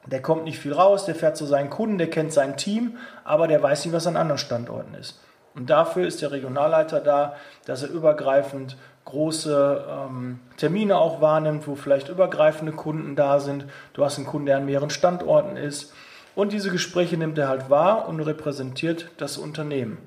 Der 0.05 0.21
kommt 0.21 0.43
nicht 0.43 0.59
viel 0.59 0.73
raus, 0.73 1.05
der 1.05 1.15
fährt 1.15 1.37
zu 1.37 1.45
seinen 1.45 1.69
Kunden, 1.69 1.97
der 1.97 2.09
kennt 2.09 2.33
sein 2.33 2.57
Team, 2.57 2.97
aber 3.23 3.47
der 3.47 3.63
weiß 3.63 3.85
nicht, 3.85 3.93
was 3.93 4.05
an 4.05 4.17
anderen 4.17 4.37
Standorten 4.37 4.95
ist. 4.95 5.19
Und 5.55 5.69
dafür 5.69 6.05
ist 6.05 6.21
der 6.21 6.31
Regionalleiter 6.31 6.99
da, 6.99 7.35
dass 7.65 7.83
er 7.83 7.89
übergreifend 7.89 8.75
große 9.13 9.85
ähm, 9.87 10.39
Termine 10.57 10.97
auch 10.97 11.21
wahrnimmt, 11.21 11.67
wo 11.67 11.75
vielleicht 11.75 12.09
übergreifende 12.09 12.71
Kunden 12.71 13.15
da 13.15 13.39
sind. 13.39 13.65
Du 13.93 14.03
hast 14.03 14.17
einen 14.17 14.25
Kunden, 14.25 14.47
der 14.47 14.57
an 14.57 14.65
mehreren 14.65 14.89
Standorten 14.89 15.55
ist. 15.55 15.93
Und 16.35 16.51
diese 16.51 16.71
Gespräche 16.71 17.15
nimmt 17.15 17.37
er 17.37 17.47
halt 17.47 17.69
wahr 17.69 18.07
und 18.07 18.19
repräsentiert 18.19 19.11
das 19.17 19.37
Unternehmen. 19.37 19.99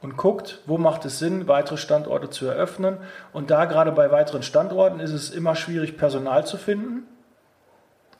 Und 0.00 0.16
guckt, 0.16 0.60
wo 0.66 0.78
macht 0.78 1.04
es 1.04 1.18
Sinn, 1.18 1.48
weitere 1.48 1.78
Standorte 1.78 2.30
zu 2.30 2.46
eröffnen. 2.46 2.98
Und 3.32 3.50
da 3.50 3.64
gerade 3.64 3.90
bei 3.90 4.12
weiteren 4.12 4.44
Standorten 4.44 5.00
ist 5.00 5.12
es 5.12 5.30
immer 5.30 5.56
schwierig, 5.56 5.96
Personal 5.96 6.46
zu 6.46 6.56
finden. 6.56 7.02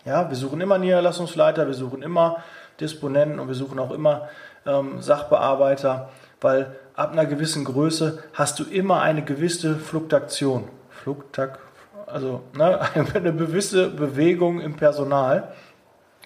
Ja, 0.05 0.29
wir 0.29 0.37
suchen 0.37 0.61
immer 0.61 0.79
Niederlassungsleiter, 0.79 1.67
wir 1.69 1.75
suchen 1.75 2.03
immer 2.03 2.43
Disponenten 2.81 3.39
und 3.39 3.47
wir 3.47 3.55
suchen 3.55 3.79
auch 3.79 3.93
immer 3.93 4.29
ähm, 4.67 5.01
Sachbearbeiter, 5.01 6.11
weil 6.41 6.75
ab 6.95 7.13
einer 7.13 7.27
gewissen 7.27 7.65
Größe 7.65 8.23
hast 8.33 8.59
du 8.59 8.65
immer 8.65 9.03
eine 9.03 9.25
gewisse 9.25 9.77
Fluktuation. 9.77 10.69
Fluktak, 10.91 11.59
also 12.07 12.43
ne, 12.57 12.81
eine 13.15 13.35
gewisse 13.35 13.91
Bewegung 13.91 14.61
im 14.61 14.77
Personal. 14.77 15.53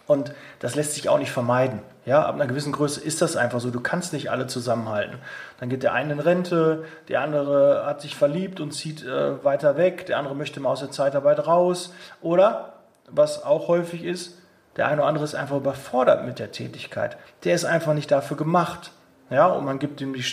Und 0.07 0.33
das 0.61 0.75
lässt 0.75 0.95
sich 0.95 1.11
auch 1.11 1.19
nicht 1.19 1.33
vermeiden. 1.33 1.81
Ja, 2.07 2.25
ab 2.25 2.35
einer 2.35 2.47
gewissen 2.47 2.73
Größe 2.73 2.99
ist 2.99 3.21
das 3.21 3.37
einfach 3.37 3.61
so. 3.61 3.71
Du 3.71 3.81
kannst 3.81 4.15
nicht 4.15 4.31
alle 4.31 4.47
zusammenhalten. 4.47 5.19
Dann 5.61 5.69
geht 5.69 5.83
der 5.83 5.93
eine 5.93 6.15
in 6.15 6.21
Rente, 6.21 6.85
der 7.09 7.21
andere 7.21 7.85
hat 7.85 8.01
sich 8.01 8.17
verliebt 8.17 8.61
und 8.61 8.73
zieht 8.73 9.05
äh, 9.05 9.45
weiter 9.45 9.77
weg, 9.77 10.07
der 10.07 10.17
andere 10.17 10.35
möchte 10.35 10.61
mal 10.61 10.71
aus 10.71 10.81
der 10.81 10.91
Zeitarbeit 10.91 11.47
raus. 11.47 11.93
Oder 12.23 12.73
was 13.11 13.45
auch 13.45 13.69
häufig 13.69 14.03
ist, 14.03 14.39
der 14.77 14.87
eine 14.87 15.03
oder 15.03 15.09
andere 15.09 15.25
ist 15.25 15.35
einfach 15.35 15.57
überfordert 15.57 16.25
mit 16.25 16.39
der 16.39 16.53
Tätigkeit. 16.53 17.19
Der 17.45 17.55
ist 17.55 17.67
einfach 17.67 17.93
nicht 17.93 18.11
dafür 18.11 18.39
gemacht. 18.39 18.93
Ja, 19.31 19.47
und 19.47 19.65
man 19.65 19.79
gibt 19.79 20.01
ihm 20.01 20.15
die, 20.15 20.25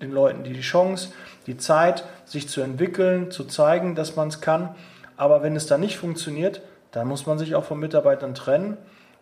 den 0.00 0.12
Leuten 0.12 0.44
die, 0.44 0.60
Chance, 0.60 1.12
die 1.46 1.56
Zeit, 1.56 2.04
sich 2.24 2.48
zu 2.48 2.60
entwickeln, 2.60 3.30
zu 3.30 3.44
zeigen, 3.44 3.94
dass 3.94 4.16
man 4.16 4.28
es 4.28 4.40
kann. 4.40 4.74
Aber 5.16 5.42
wenn 5.42 5.56
es 5.56 5.66
dann 5.66 5.80
nicht 5.80 5.98
funktioniert, 5.98 6.62
dann 6.92 7.08
muss 7.08 7.26
man 7.26 7.38
sich 7.38 7.54
auch 7.54 7.64
von 7.64 7.80
Mitarbeitern 7.80 8.34
trennen. 8.34 8.76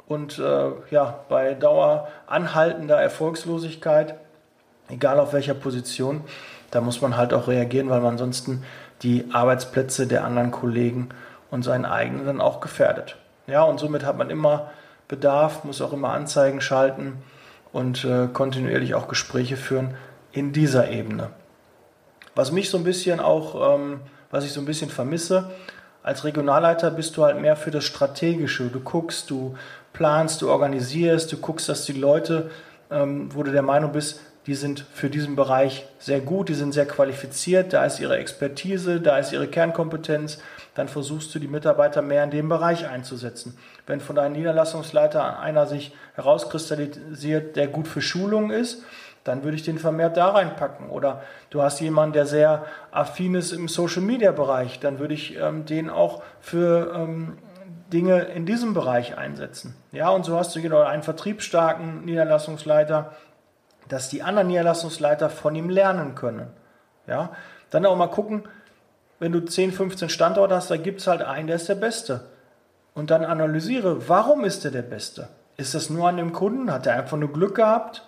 Und 0.07 0.39
äh, 0.39 0.71
ja, 0.91 1.21
bei 1.29 1.55
Dauer 1.55 2.09
anhaltender 2.27 3.01
Erfolgslosigkeit, 3.01 4.17
egal 4.89 5.21
auf 5.21 5.33
welcher 5.33 5.55
Position, 5.55 6.23
da 6.71 6.81
muss 6.81 7.01
man 7.01 7.17
halt 7.17 7.33
auch 7.33 7.49
reagieren, 7.49 7.91
weil 7.91 8.01
man 8.01 8.13
ansonsten 8.13 8.65
die 9.03 9.27
Arbeitsplätze 9.33 10.07
der 10.07 10.25
anderen 10.25 10.51
Kollegen 10.51 11.09
und 11.51 11.63
seinen 11.63 11.85
eigenen 11.85 12.27
dann 12.27 12.41
auch 12.41 12.61
gefährdet. 12.61 13.17
Ja, 13.47 13.63
und 13.63 13.81
somit 13.81 14.05
hat 14.05 14.19
man 14.19 14.31
immer 14.31 14.71
Bedarf, 15.09 15.65
muss 15.65 15.81
auch 15.81 15.93
immer 15.93 16.11
Anzeigen 16.11 16.61
schalten 16.61 17.23
und 17.73 18.05
äh, 18.05 18.29
kontinuierlich 18.33 18.95
auch 18.95 19.09
Gespräche 19.09 19.57
führen 19.57 19.95
in 20.33 20.53
dieser 20.53 20.91
Ebene. 20.91 21.31
Was 22.35 22.53
mich 22.53 22.71
so 22.71 22.79
ein 22.79 22.85
bisschen 22.85 23.21
auch, 23.21 23.75
ähm, 23.75 24.01
was 24.31 24.45
ich 24.45 24.53
so 24.53 24.61
ein 24.61 24.67
bisschen 24.67 24.91
vermisse, 24.91 25.51
als 26.03 26.25
Regionalleiter 26.25 26.91
bist 26.91 27.17
du 27.17 27.25
halt 27.25 27.41
mehr 27.41 27.57
für 27.57 27.71
das 27.71 27.85
Strategische. 27.85 28.69
Du 28.69 28.81
guckst, 28.81 29.29
du 29.31 29.57
planst, 29.93 30.41
du 30.41 30.51
organisierst, 30.51 31.31
du 31.31 31.37
guckst, 31.37 31.69
dass 31.69 31.85
die 31.85 31.93
Leute, 31.93 32.51
ähm, 32.91 33.35
wo 33.35 33.43
du 33.43 33.53
der 33.53 33.63
Meinung 33.63 33.93
bist, 33.93 34.21
die 34.47 34.55
sind 34.55 34.87
für 34.95 35.11
diesen 35.11 35.37
Bereich 35.37 35.87
sehr 35.99 36.21
gut, 36.21 36.49
die 36.49 36.55
sind 36.55 36.73
sehr 36.73 36.87
qualifiziert, 36.87 37.73
da 37.75 37.85
ist 37.85 38.01
ihre 38.01 38.17
Expertise, 38.17 39.01
da 39.01 39.19
ist 39.19 39.33
ihre 39.33 39.47
Kernkompetenz, 39.47 40.39
dann 40.75 40.89
versuchst 40.89 41.35
du 41.35 41.39
die 41.39 41.49
Mitarbeiter 41.49 42.03
mehr 42.03 42.25
in 42.25 42.31
dem 42.31 42.49
Bereich 42.49 42.89
einzusetzen. 42.89 43.57
Wenn 43.87 44.01
von 44.01 44.17
deinem 44.17 44.33
Niederlassungsleiter 44.33 45.41
einer 45.41 45.67
sich 45.67 45.95
herauskristallisiert, 46.15 47.57
der 47.57 47.69
gut 47.69 47.89
für 47.89 48.01
Schulungen 48.01 48.51
ist, 48.51 48.85
dann 49.25 49.45
würde 49.45 49.57
ich 49.57 49.63
den 49.63 49.79
vermehrt 49.79 50.17
da 50.17 50.31
reinpacken. 50.31 50.89
Oder 50.89 51.23
du 51.51 51.63
hast 51.63 51.81
jemanden, 51.81 52.15
der 52.15 52.27
sehr 52.27 52.65
affin 52.91 53.35
ist 53.35 53.53
im 53.53 53.69
Social-Media-Bereich, 53.69 54.81
dann 54.81 54.99
würde 54.99 55.15
ich 55.15 55.37
ähm, 55.37 55.67
den 55.67 55.91
auch 55.91 56.23
für 56.41 56.95
ähm, 56.95 57.39
Dinge 57.93 58.21
in 58.21 58.47
diesem 58.47 58.73
Bereich 58.73 59.19
einsetzen. 59.19 59.75
Ja, 59.93 60.11
und 60.11 60.25
so 60.25 60.39
hast 60.39 60.55
du 60.57 60.63
genau 60.63 60.83
einen 60.83 61.03
vertriebsstarken 61.03 62.05
Niederlassungsleiter, 62.05 63.13
dass 63.89 64.09
die 64.09 64.23
anderen 64.23 64.49
Niederlassungsleiter 64.49 65.29
von 65.29 65.55
ihm 65.55 65.69
lernen 65.69 66.15
können. 66.15 66.49
Ja, 67.07 67.33
dann 67.71 67.85
auch 67.87 67.97
mal 67.97 68.07
gucken, 68.07 68.45
wenn 69.21 69.33
du 69.33 69.41
10, 69.41 69.71
15 69.73 70.09
Standorte 70.09 70.57
hast, 70.57 70.71
da 70.71 70.77
gibt 70.77 71.01
es 71.01 71.07
halt 71.07 71.23
einen, 71.23 71.47
der 71.47 71.57
ist 71.57 71.69
der 71.69 71.77
Beste. 71.77 72.23
Und 72.95 73.11
dann 73.11 73.25
analysiere, 73.25 74.09
warum 74.09 74.45
ist 74.45 74.65
er 74.65 74.73
der 74.73 74.83
Beste? 74.83 75.29
Ist 75.57 75.75
das 75.75 75.91
nur 75.91 76.09
an 76.09 76.17
dem 76.17 76.33
Kunden? 76.33 76.73
Hat 76.73 76.87
er 76.87 76.95
einfach 76.95 77.19
nur 77.19 77.33
Glück 77.33 77.55
gehabt? 77.55 78.03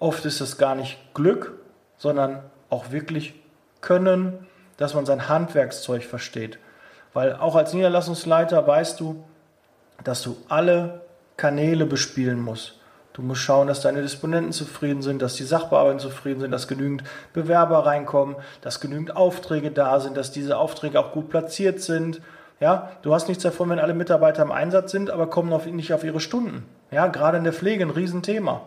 Oft 0.00 0.24
ist 0.24 0.40
es 0.40 0.58
gar 0.58 0.74
nicht 0.74 0.98
Glück, 1.14 1.52
sondern 1.96 2.42
auch 2.70 2.90
wirklich 2.90 3.34
Können, 3.80 4.46
dass 4.76 4.94
man 4.94 5.06
sein 5.06 5.28
Handwerkszeug 5.28 6.04
versteht. 6.04 6.58
Weil 7.12 7.36
auch 7.36 7.54
als 7.54 7.74
Niederlassungsleiter 7.74 8.66
weißt 8.66 8.98
du, 8.98 9.22
dass 10.04 10.22
du 10.22 10.36
alle 10.48 11.02
Kanäle 11.36 11.86
bespielen 11.86 12.40
musst. 12.40 12.77
Du 13.18 13.24
musst 13.24 13.40
schauen, 13.40 13.66
dass 13.66 13.80
deine 13.80 14.00
Disponenten 14.00 14.52
zufrieden 14.52 15.02
sind, 15.02 15.20
dass 15.20 15.34
die 15.34 15.42
Sachbearbeiter 15.42 15.98
zufrieden 15.98 16.38
sind, 16.38 16.52
dass 16.52 16.68
genügend 16.68 17.02
Bewerber 17.32 17.84
reinkommen, 17.84 18.36
dass 18.60 18.78
genügend 18.78 19.16
Aufträge 19.16 19.72
da 19.72 19.98
sind, 19.98 20.16
dass 20.16 20.30
diese 20.30 20.56
Aufträge 20.56 21.00
auch 21.00 21.10
gut 21.10 21.28
platziert 21.28 21.80
sind. 21.80 22.22
Ja, 22.60 22.92
du 23.02 23.12
hast 23.12 23.26
nichts 23.26 23.42
davon, 23.42 23.70
wenn 23.70 23.80
alle 23.80 23.92
Mitarbeiter 23.92 24.44
im 24.44 24.52
Einsatz 24.52 24.92
sind, 24.92 25.10
aber 25.10 25.26
kommen 25.26 25.52
auf, 25.52 25.66
nicht 25.66 25.92
auf 25.92 26.04
ihre 26.04 26.20
Stunden. 26.20 26.64
Ja, 26.92 27.08
gerade 27.08 27.38
in 27.38 27.42
der 27.42 27.52
Pflege 27.52 27.84
ein 27.84 27.90
Riesenthema. 27.90 28.60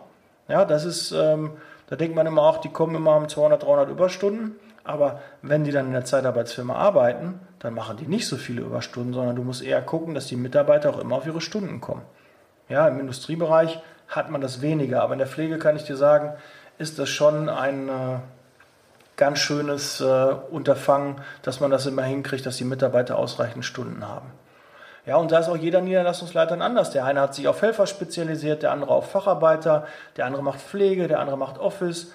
Ja, 0.48 0.66
das 0.66 0.84
ist, 0.84 1.12
ähm, 1.12 1.52
da 1.86 1.96
denkt 1.96 2.14
man 2.14 2.26
immer 2.26 2.42
auch, 2.42 2.58
die 2.58 2.68
kommen 2.68 2.94
immer 2.94 3.16
um 3.16 3.30
200, 3.30 3.62
300 3.62 3.88
Überstunden. 3.88 4.56
Aber 4.84 5.22
wenn 5.40 5.64
die 5.64 5.70
dann 5.70 5.86
in 5.86 5.92
der 5.92 6.04
Zeitarbeitsfirma 6.04 6.74
arbeiten, 6.74 7.40
dann 7.58 7.72
machen 7.72 7.96
die 7.96 8.06
nicht 8.06 8.28
so 8.28 8.36
viele 8.36 8.60
Überstunden, 8.60 9.14
sondern 9.14 9.34
du 9.34 9.44
musst 9.44 9.62
eher 9.62 9.80
gucken, 9.80 10.12
dass 10.12 10.26
die 10.26 10.36
Mitarbeiter 10.36 10.90
auch 10.90 10.98
immer 10.98 11.16
auf 11.16 11.26
ihre 11.26 11.40
Stunden 11.40 11.80
kommen. 11.80 12.02
Ja, 12.68 12.86
im 12.88 13.00
Industriebereich 13.00 13.80
hat 14.12 14.30
man 14.30 14.40
das 14.40 14.62
weniger. 14.62 15.02
Aber 15.02 15.14
in 15.14 15.18
der 15.18 15.28
Pflege 15.28 15.58
kann 15.58 15.76
ich 15.76 15.84
dir 15.84 15.96
sagen, 15.96 16.34
ist 16.78 16.98
das 16.98 17.08
schon 17.08 17.48
ein 17.48 17.88
äh, 17.88 18.18
ganz 19.16 19.38
schönes 19.38 20.00
äh, 20.00 20.34
Unterfangen, 20.50 21.16
dass 21.42 21.60
man 21.60 21.70
das 21.70 21.86
immer 21.86 22.02
hinkriegt, 22.02 22.46
dass 22.46 22.56
die 22.56 22.64
Mitarbeiter 22.64 23.18
ausreichend 23.18 23.64
Stunden 23.64 24.06
haben. 24.06 24.30
Ja, 25.04 25.16
und 25.16 25.32
da 25.32 25.40
ist 25.40 25.48
auch 25.48 25.56
jeder 25.56 25.80
Niederlassungsleiter 25.80 26.60
anders. 26.60 26.90
Der 26.90 27.04
eine 27.04 27.20
hat 27.20 27.34
sich 27.34 27.48
auf 27.48 27.60
Helfer 27.60 27.86
spezialisiert, 27.86 28.62
der 28.62 28.70
andere 28.70 28.92
auf 28.92 29.10
Facharbeiter, 29.10 29.86
der 30.16 30.26
andere 30.26 30.44
macht 30.44 30.60
Pflege, 30.60 31.08
der 31.08 31.18
andere 31.18 31.36
macht 31.36 31.58
Office. 31.58 32.12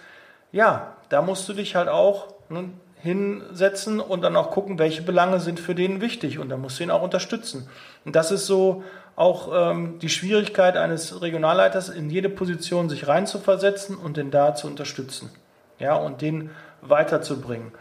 Ja, 0.53 0.93
da 1.09 1.21
musst 1.21 1.49
du 1.49 1.53
dich 1.53 1.75
halt 1.75 1.89
auch 1.89 2.27
ne, 2.47 2.69
hinsetzen 3.01 3.99
und 3.99 4.21
dann 4.21 4.35
auch 4.35 4.51
gucken, 4.51 4.79
welche 4.79 5.01
Belange 5.01 5.39
sind 5.39 5.59
für 5.59 5.75
den 5.75 6.01
wichtig 6.01 6.39
und 6.39 6.49
da 6.49 6.57
musst 6.57 6.79
du 6.79 6.83
ihn 6.83 6.91
auch 6.91 7.03
unterstützen. 7.03 7.69
Und 8.05 8.15
das 8.15 8.31
ist 8.31 8.45
so 8.45 8.83
auch 9.15 9.49
ähm, 9.53 9.99
die 9.99 10.09
Schwierigkeit 10.09 10.77
eines 10.77 11.21
Regionalleiters, 11.21 11.89
in 11.89 12.09
jede 12.09 12.29
Position 12.29 12.89
sich 12.89 13.07
reinzuversetzen 13.07 13.97
und 13.97 14.17
den 14.17 14.31
da 14.31 14.55
zu 14.55 14.67
unterstützen. 14.67 15.31
Ja, 15.79 15.95
und 15.95 16.21
den 16.21 16.51
weiterzubringen. 16.81 17.71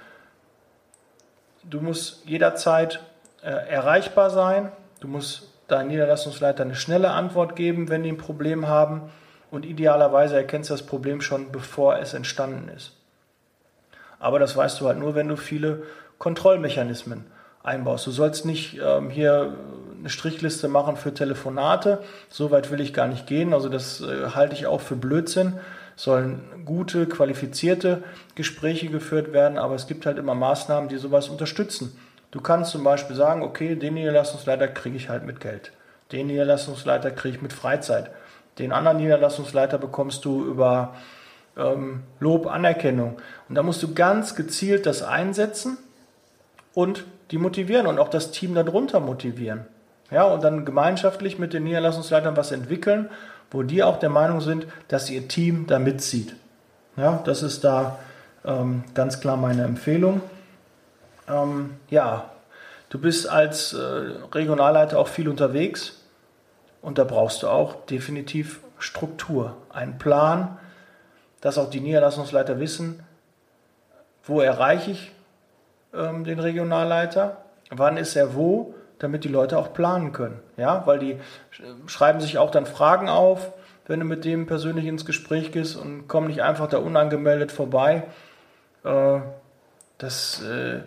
Du 1.64 1.80
musst 1.80 2.24
jederzeit 2.26 3.00
äh, 3.42 3.50
erreichbar 3.50 4.30
sein. 4.30 4.70
Du 5.00 5.08
musst 5.08 5.48
deinem 5.68 5.88
Niederlassungsleiter 5.88 6.62
eine 6.62 6.74
schnelle 6.74 7.10
Antwort 7.10 7.56
geben, 7.56 7.88
wenn 7.88 8.02
die 8.02 8.12
ein 8.12 8.18
Problem 8.18 8.68
haben. 8.68 9.02
Und 9.50 9.64
idealerweise 9.64 10.36
erkennst 10.36 10.70
du 10.70 10.74
das 10.74 10.84
Problem 10.84 11.20
schon, 11.20 11.52
bevor 11.52 11.98
es 11.98 12.14
entstanden 12.14 12.68
ist. 12.68 12.92
Aber 14.18 14.38
das 14.38 14.56
weißt 14.56 14.80
du 14.80 14.86
halt 14.86 14.98
nur, 14.98 15.14
wenn 15.14 15.28
du 15.28 15.36
viele 15.36 15.82
Kontrollmechanismen 16.18 17.24
einbaust. 17.62 18.06
Du 18.06 18.10
sollst 18.10 18.46
nicht 18.46 18.78
ähm, 18.82 19.10
hier 19.10 19.56
eine 19.98 20.08
Strichliste 20.08 20.68
machen 20.68 20.96
für 20.96 21.12
Telefonate. 21.12 22.02
So 22.28 22.50
weit 22.50 22.70
will 22.70 22.80
ich 22.80 22.94
gar 22.94 23.08
nicht 23.08 23.26
gehen. 23.26 23.52
Also 23.52 23.68
das 23.68 24.00
äh, 24.00 24.30
halte 24.34 24.54
ich 24.54 24.66
auch 24.66 24.80
für 24.80 24.96
Blödsinn. 24.96 25.54
Sollen 25.96 26.64
gute, 26.64 27.06
qualifizierte 27.06 28.02
Gespräche 28.34 28.88
geführt 28.88 29.32
werden, 29.32 29.56
aber 29.56 29.74
es 29.74 29.86
gibt 29.86 30.04
halt 30.04 30.18
immer 30.18 30.34
Maßnahmen, 30.34 30.90
die 30.90 30.98
sowas 30.98 31.28
unterstützen. 31.28 31.98
Du 32.30 32.42
kannst 32.42 32.70
zum 32.70 32.84
Beispiel 32.84 33.16
sagen, 33.16 33.42
okay, 33.42 33.76
den 33.76 33.94
Niederlassungsleiter 33.94 34.68
kriege 34.68 34.96
ich 34.96 35.08
halt 35.08 35.24
mit 35.24 35.40
Geld. 35.40 35.72
Den 36.12 36.26
Niederlassungsleiter 36.26 37.10
kriege 37.10 37.36
ich 37.36 37.42
mit 37.42 37.54
Freizeit. 37.54 38.10
Den 38.58 38.72
anderen 38.72 38.98
Niederlassungsleiter 38.98 39.78
bekommst 39.78 40.24
du 40.24 40.44
über 40.44 40.94
ähm, 41.56 42.02
Lob, 42.20 42.46
Anerkennung. 42.46 43.18
Und 43.48 43.54
da 43.54 43.62
musst 43.62 43.82
du 43.82 43.94
ganz 43.94 44.34
gezielt 44.34 44.86
das 44.86 45.02
einsetzen 45.02 45.78
und 46.74 47.04
die 47.30 47.38
motivieren 47.38 47.86
und 47.86 47.98
auch 47.98 48.08
das 48.08 48.30
Team 48.30 48.54
darunter 48.54 49.00
motivieren. 49.00 49.66
Ja, 50.10 50.24
und 50.24 50.44
dann 50.44 50.64
gemeinschaftlich 50.64 51.38
mit 51.38 51.52
den 51.52 51.64
Niederlassungsleitern 51.64 52.36
was 52.36 52.52
entwickeln, 52.52 53.10
wo 53.50 53.62
die 53.62 53.82
auch 53.82 53.98
der 53.98 54.10
Meinung 54.10 54.40
sind, 54.40 54.66
dass 54.88 55.10
ihr 55.10 55.26
Team 55.26 55.66
da 55.66 55.78
mitzieht. 55.78 56.36
Ja, 56.96 57.20
das 57.24 57.42
ist 57.42 57.64
da 57.64 57.98
ähm, 58.44 58.84
ganz 58.94 59.20
klar 59.20 59.36
meine 59.36 59.64
Empfehlung. 59.64 60.20
Ähm, 61.28 61.74
ja, 61.90 62.30
du 62.88 62.98
bist 62.98 63.28
als 63.28 63.72
äh, 63.72 63.78
Regionalleiter 64.32 64.98
auch 64.98 65.08
viel 65.08 65.28
unterwegs 65.28 66.00
und 66.82 66.98
da 66.98 67.04
brauchst 67.04 67.42
du 67.42 67.48
auch 67.48 67.86
definitiv 67.86 68.60
Struktur, 68.78 69.56
einen 69.70 69.98
Plan, 69.98 70.58
dass 71.46 71.58
auch 71.58 71.70
die 71.70 71.78
Niederlassungsleiter 71.80 72.58
wissen, 72.58 73.04
wo 74.24 74.40
erreiche 74.40 74.90
ich 74.90 75.12
ähm, 75.94 76.24
den 76.24 76.40
Regionalleiter, 76.40 77.36
wann 77.70 77.96
ist 77.96 78.16
er 78.16 78.34
wo 78.34 78.74
damit 78.98 79.22
die 79.22 79.28
Leute 79.28 79.58
auch 79.58 79.72
planen 79.72 80.12
können. 80.12 80.40
Ja, 80.56 80.86
weil 80.86 80.98
die 80.98 81.18
schreiben 81.86 82.20
sich 82.20 82.38
auch 82.38 82.50
dann 82.50 82.66
Fragen 82.66 83.08
auf, 83.08 83.52
wenn 83.86 84.00
du 84.00 84.06
mit 84.06 84.24
dem 84.24 84.46
persönlich 84.46 84.86
ins 84.86 85.04
Gespräch 85.04 85.52
gehst 85.52 85.76
und 85.76 86.08
kommen 86.08 86.26
nicht 86.26 86.42
einfach 86.42 86.66
da 86.66 86.78
unangemeldet 86.78 87.52
vorbei. 87.52 88.02
Äh, 88.82 89.20
das 89.98 90.42
äh, 90.42 90.80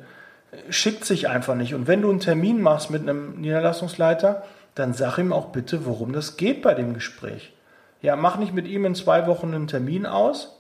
schickt 0.70 1.06
sich 1.06 1.30
einfach 1.30 1.56
nicht. 1.56 1.74
Und 1.74 1.88
wenn 1.88 2.02
du 2.02 2.10
einen 2.10 2.20
Termin 2.20 2.62
machst 2.62 2.90
mit 2.90 3.04
einem 3.04 3.40
Niederlassungsleiter, 3.40 4.44
dann 4.76 4.94
sag 4.94 5.20
ihm 5.20 5.32
auch 5.32 5.48
bitte, 5.54 5.86
worum 5.86 6.12
das 6.12 6.36
geht 6.36 6.62
bei 6.62 6.74
dem 6.74 6.94
Gespräch. 6.94 7.54
Ja, 8.02 8.16
mach 8.16 8.38
nicht 8.38 8.54
mit 8.54 8.68
ihm 8.68 8.86
in 8.86 8.96
zwei 8.96 9.28
Wochen 9.28 9.54
einen 9.54 9.68
Termin 9.68 10.06
aus. 10.06 10.56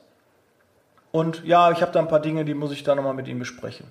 Und 1.11 1.43
ja, 1.45 1.71
ich 1.71 1.81
habe 1.81 1.91
da 1.91 1.99
ein 1.99 2.07
paar 2.07 2.21
Dinge, 2.21 2.45
die 2.45 2.53
muss 2.53 2.71
ich 2.71 2.83
da 2.83 2.95
nochmal 2.95 3.13
mit 3.13 3.27
ihm 3.27 3.39
besprechen. 3.39 3.87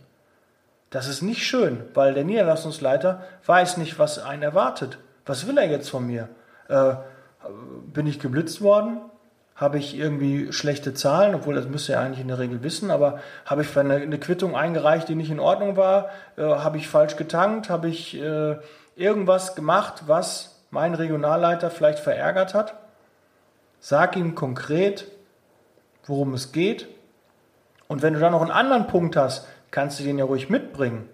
Das 0.90 1.08
ist 1.08 1.22
nicht 1.22 1.46
schön, 1.46 1.82
weil 1.94 2.14
der 2.14 2.24
Niederlassungsleiter 2.24 3.22
weiß 3.44 3.76
nicht, 3.76 3.98
was 3.98 4.18
einen 4.18 4.42
erwartet. 4.42 4.98
Was 5.26 5.46
will 5.46 5.58
er 5.58 5.68
jetzt 5.68 5.90
von 5.90 6.06
mir? 6.06 6.28
Äh, 6.68 6.94
bin 7.92 8.06
ich 8.06 8.20
geblitzt 8.20 8.62
worden? 8.62 9.00
Habe 9.54 9.78
ich 9.78 9.98
irgendwie 9.98 10.52
schlechte 10.52 10.94
Zahlen, 10.94 11.34
obwohl 11.34 11.56
das 11.56 11.66
müsste 11.66 11.94
er 11.94 12.00
eigentlich 12.00 12.20
in 12.20 12.28
der 12.28 12.38
Regel 12.38 12.62
wissen, 12.62 12.90
aber 12.90 13.18
habe 13.44 13.62
ich 13.62 13.76
eine, 13.76 13.94
eine 13.94 14.18
Quittung 14.18 14.56
eingereicht, 14.56 15.08
die 15.08 15.16
nicht 15.16 15.30
in 15.30 15.40
Ordnung 15.40 15.76
war? 15.76 16.10
Äh, 16.36 16.42
habe 16.42 16.78
ich 16.78 16.88
falsch 16.88 17.16
getankt? 17.16 17.68
Habe 17.68 17.88
ich 17.88 18.18
äh, 18.18 18.56
irgendwas 18.94 19.56
gemacht, 19.56 20.04
was 20.06 20.62
mein 20.70 20.94
Regionalleiter 20.94 21.70
vielleicht 21.70 21.98
verärgert 21.98 22.54
hat? 22.54 22.74
Sag 23.80 24.16
ihm 24.16 24.34
konkret, 24.34 25.06
worum 26.06 26.34
es 26.34 26.52
geht 26.52 26.88
Und 27.86 28.02
wenn 28.02 28.14
du 28.14 28.20
dann 28.20 28.32
noch 28.32 28.42
einen 28.42 28.50
anderen 28.50 28.86
Punkt 28.86 29.16
hast, 29.16 29.46
kannst 29.70 29.98
du 29.98 30.04
den 30.04 30.18
ja 30.18 30.24
ruhig 30.24 30.50
mitbringen. 30.50 31.08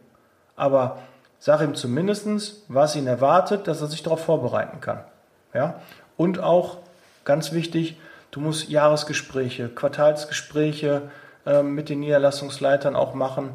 Aber 0.57 0.98
sag 1.38 1.61
ihm 1.61 1.74
zumindest, 1.74 2.64
was 2.68 2.96
ihn 2.96 3.07
erwartet, 3.07 3.68
dass 3.68 3.81
er 3.81 3.88
sich 3.88 4.03
darauf 4.03 4.24
vorbereiten 4.24 4.81
kann. 4.81 5.05
Ja? 5.53 5.81
Und 6.16 6.40
auch, 6.40 6.79
ganz 7.24 7.53
wichtig, 7.53 7.96
du 8.31 8.40
musst 8.40 8.68
Jahresgespräche, 8.68 9.68
Quartalsgespräche 9.68 11.11
äh, 11.46 11.62
mit 11.62 11.88
den 11.88 12.00
Niederlassungsleitern 12.00 12.96
auch 12.96 13.14
machen, 13.14 13.50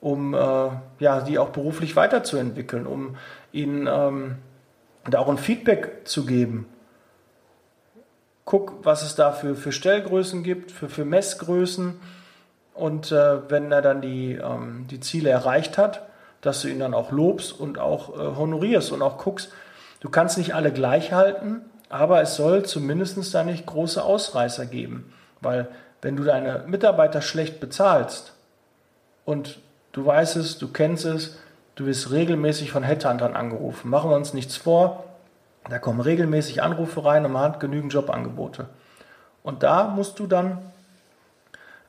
um 0.00 0.34
äh, 0.34 0.68
ja, 0.98 1.20
die 1.20 1.38
auch 1.38 1.50
beruflich 1.50 1.96
weiterzuentwickeln, 1.96 2.86
um 2.86 3.16
ihnen 3.52 3.88
ähm, 3.90 4.36
da 5.08 5.18
auch 5.18 5.28
ein 5.28 5.38
Feedback 5.38 6.02
zu 6.04 6.26
geben. 6.26 6.66
Guck, 8.44 8.84
was 8.84 9.02
es 9.02 9.14
da 9.14 9.32
für, 9.32 9.54
für 9.54 9.72
Stellgrößen 9.72 10.42
gibt, 10.42 10.70
für, 10.70 10.88
für 10.88 11.04
Messgrößen. 11.04 11.98
Und 12.74 13.12
äh, 13.12 13.50
wenn 13.50 13.72
er 13.72 13.82
dann 13.82 14.02
die, 14.02 14.34
ähm, 14.34 14.86
die 14.90 15.00
Ziele 15.00 15.30
erreicht 15.30 15.78
hat, 15.78 16.02
dass 16.40 16.60
du 16.60 16.68
ihn 16.68 16.80
dann 16.80 16.92
auch 16.92 17.10
lobst 17.10 17.58
und 17.58 17.78
auch 17.78 18.14
äh, 18.14 18.36
honorierst 18.36 18.92
und 18.92 19.00
auch 19.00 19.18
guckst, 19.18 19.50
du 20.00 20.10
kannst 20.10 20.36
nicht 20.36 20.54
alle 20.54 20.72
gleich 20.72 21.12
halten, 21.12 21.62
aber 21.88 22.20
es 22.20 22.34
soll 22.34 22.64
zumindest 22.64 23.34
da 23.34 23.44
nicht 23.44 23.66
große 23.66 24.02
Ausreißer 24.02 24.66
geben. 24.66 25.12
Weil 25.40 25.68
wenn 26.02 26.16
du 26.16 26.24
deine 26.24 26.64
Mitarbeiter 26.66 27.22
schlecht 27.22 27.60
bezahlst 27.60 28.34
und 29.24 29.58
du 29.92 30.04
weißt 30.04 30.36
es, 30.36 30.58
du 30.58 30.68
kennst 30.68 31.06
es, 31.06 31.38
du 31.76 31.86
wirst 31.86 32.10
regelmäßig 32.10 32.72
von 32.72 32.82
Headhuntern 32.82 33.34
angerufen. 33.34 33.88
Machen 33.88 34.10
wir 34.10 34.16
uns 34.16 34.34
nichts 34.34 34.56
vor, 34.56 35.04
da 35.68 35.78
kommen 35.78 36.00
regelmäßig 36.00 36.62
Anrufe 36.62 37.04
rein 37.04 37.24
und 37.24 37.32
man 37.32 37.42
hat 37.42 37.60
genügend 37.60 37.92
Jobangebote. 37.92 38.68
Und 39.42 39.62
da 39.62 39.84
musst 39.84 40.18
du 40.18 40.26
dann 40.26 40.58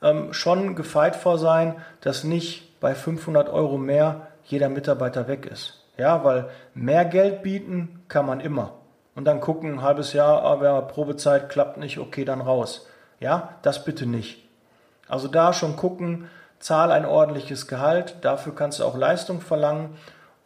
ähm, 0.02 0.32
schon 0.32 0.74
gefeit 0.74 1.16
vor 1.16 1.38
sein, 1.38 1.76
dass 2.00 2.24
nicht 2.24 2.80
bei 2.80 2.94
500 2.94 3.48
Euro 3.48 3.78
mehr 3.78 4.28
jeder 4.44 4.68
Mitarbeiter 4.68 5.28
weg 5.28 5.46
ist. 5.46 5.82
Ja, 5.96 6.24
weil 6.24 6.48
mehr 6.74 7.04
Geld 7.04 7.42
bieten 7.42 8.02
kann 8.08 8.26
man 8.26 8.40
immer. 8.40 8.72
Und 9.14 9.24
dann 9.24 9.40
gucken, 9.40 9.74
ein 9.74 9.82
halbes 9.82 10.12
Jahr, 10.12 10.42
aber 10.42 10.70
ah, 10.70 10.80
Probezeit 10.82 11.48
klappt 11.48 11.78
nicht, 11.78 11.98
okay, 11.98 12.24
dann 12.24 12.42
raus. 12.42 12.86
Ja, 13.18 13.54
das 13.62 13.84
bitte 13.84 14.04
nicht. 14.04 14.46
Also 15.08 15.26
da 15.26 15.54
schon 15.54 15.76
gucken, 15.76 16.28
zahl 16.58 16.90
ein 16.90 17.06
ordentliches 17.06 17.66
Gehalt, 17.66 18.16
dafür 18.20 18.54
kannst 18.54 18.80
du 18.80 18.84
auch 18.84 18.96
Leistung 18.96 19.40
verlangen. 19.40 19.96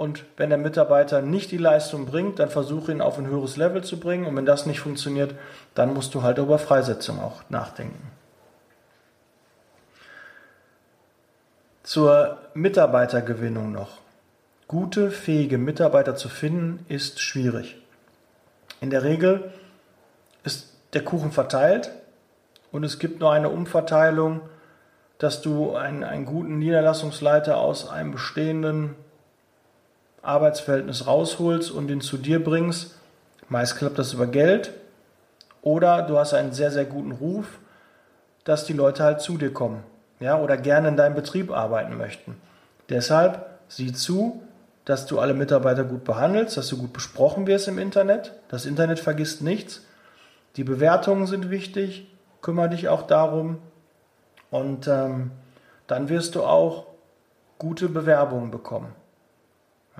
Und 0.00 0.24
wenn 0.38 0.48
der 0.48 0.56
Mitarbeiter 0.56 1.20
nicht 1.20 1.50
die 1.50 1.58
Leistung 1.58 2.06
bringt, 2.06 2.38
dann 2.38 2.48
versuche 2.48 2.90
ihn 2.90 3.02
auf 3.02 3.18
ein 3.18 3.26
höheres 3.26 3.58
Level 3.58 3.84
zu 3.84 4.00
bringen. 4.00 4.24
Und 4.24 4.34
wenn 4.34 4.46
das 4.46 4.64
nicht 4.64 4.80
funktioniert, 4.80 5.34
dann 5.74 5.92
musst 5.92 6.14
du 6.14 6.22
halt 6.22 6.38
über 6.38 6.58
Freisetzung 6.58 7.20
auch 7.20 7.42
nachdenken. 7.50 8.10
Zur 11.82 12.38
Mitarbeitergewinnung 12.54 13.72
noch. 13.72 13.98
Gute, 14.68 15.10
fähige 15.10 15.58
Mitarbeiter 15.58 16.16
zu 16.16 16.30
finden, 16.30 16.82
ist 16.88 17.20
schwierig. 17.20 17.76
In 18.80 18.88
der 18.88 19.02
Regel 19.02 19.52
ist 20.44 20.72
der 20.94 21.04
Kuchen 21.04 21.30
verteilt 21.30 21.90
und 22.72 22.84
es 22.84 22.98
gibt 22.98 23.20
nur 23.20 23.32
eine 23.32 23.50
Umverteilung, 23.50 24.40
dass 25.18 25.42
du 25.42 25.76
einen, 25.76 26.04
einen 26.04 26.24
guten 26.24 26.58
Niederlassungsleiter 26.58 27.58
aus 27.58 27.86
einem 27.86 28.12
bestehenden 28.12 28.94
Arbeitsverhältnis 30.22 31.06
rausholst 31.06 31.70
und 31.70 31.90
ihn 31.90 32.00
zu 32.00 32.16
dir 32.16 32.42
bringst. 32.42 32.96
Meist 33.48 33.76
klappt 33.76 33.98
das 33.98 34.12
über 34.12 34.26
Geld. 34.26 34.72
Oder 35.62 36.02
du 36.02 36.18
hast 36.18 36.34
einen 36.34 36.52
sehr, 36.52 36.70
sehr 36.70 36.84
guten 36.84 37.12
Ruf, 37.12 37.58
dass 38.44 38.64
die 38.64 38.72
Leute 38.72 39.02
halt 39.02 39.20
zu 39.20 39.36
dir 39.36 39.52
kommen 39.52 39.82
ja, 40.20 40.38
oder 40.38 40.56
gerne 40.56 40.88
in 40.88 40.96
deinem 40.96 41.14
Betrieb 41.14 41.50
arbeiten 41.50 41.96
möchten. 41.96 42.40
Deshalb 42.88 43.46
sieh 43.68 43.92
zu, 43.92 44.42
dass 44.84 45.06
du 45.06 45.18
alle 45.18 45.34
Mitarbeiter 45.34 45.84
gut 45.84 46.04
behandelst, 46.04 46.56
dass 46.56 46.68
du 46.68 46.76
gut 46.76 46.92
besprochen 46.92 47.46
wirst 47.46 47.68
im 47.68 47.78
Internet. 47.78 48.32
Das 48.48 48.66
Internet 48.66 49.00
vergisst 49.00 49.42
nichts. 49.42 49.84
Die 50.56 50.64
Bewertungen 50.64 51.26
sind 51.26 51.50
wichtig. 51.50 52.06
Kümmere 52.42 52.70
dich 52.70 52.88
auch 52.88 53.02
darum. 53.02 53.58
Und 54.50 54.88
ähm, 54.88 55.30
dann 55.86 56.08
wirst 56.08 56.34
du 56.34 56.42
auch 56.42 56.86
gute 57.58 57.88
Bewerbungen 57.88 58.50
bekommen. 58.50 58.92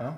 Ja? 0.01 0.17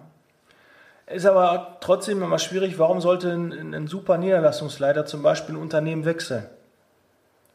Ist 1.06 1.26
aber 1.26 1.78
trotzdem 1.82 2.24
immer 2.24 2.40
schwierig, 2.40 2.80
warum 2.80 3.02
sollte 3.02 3.32
ein, 3.32 3.74
ein 3.74 3.88
super 3.88 4.18
Niederlassungsleiter 4.18 5.06
zum 5.06 5.22
Beispiel 5.22 5.56
ein 5.56 5.62
Unternehmen 5.62 6.06
wechseln? 6.06 6.46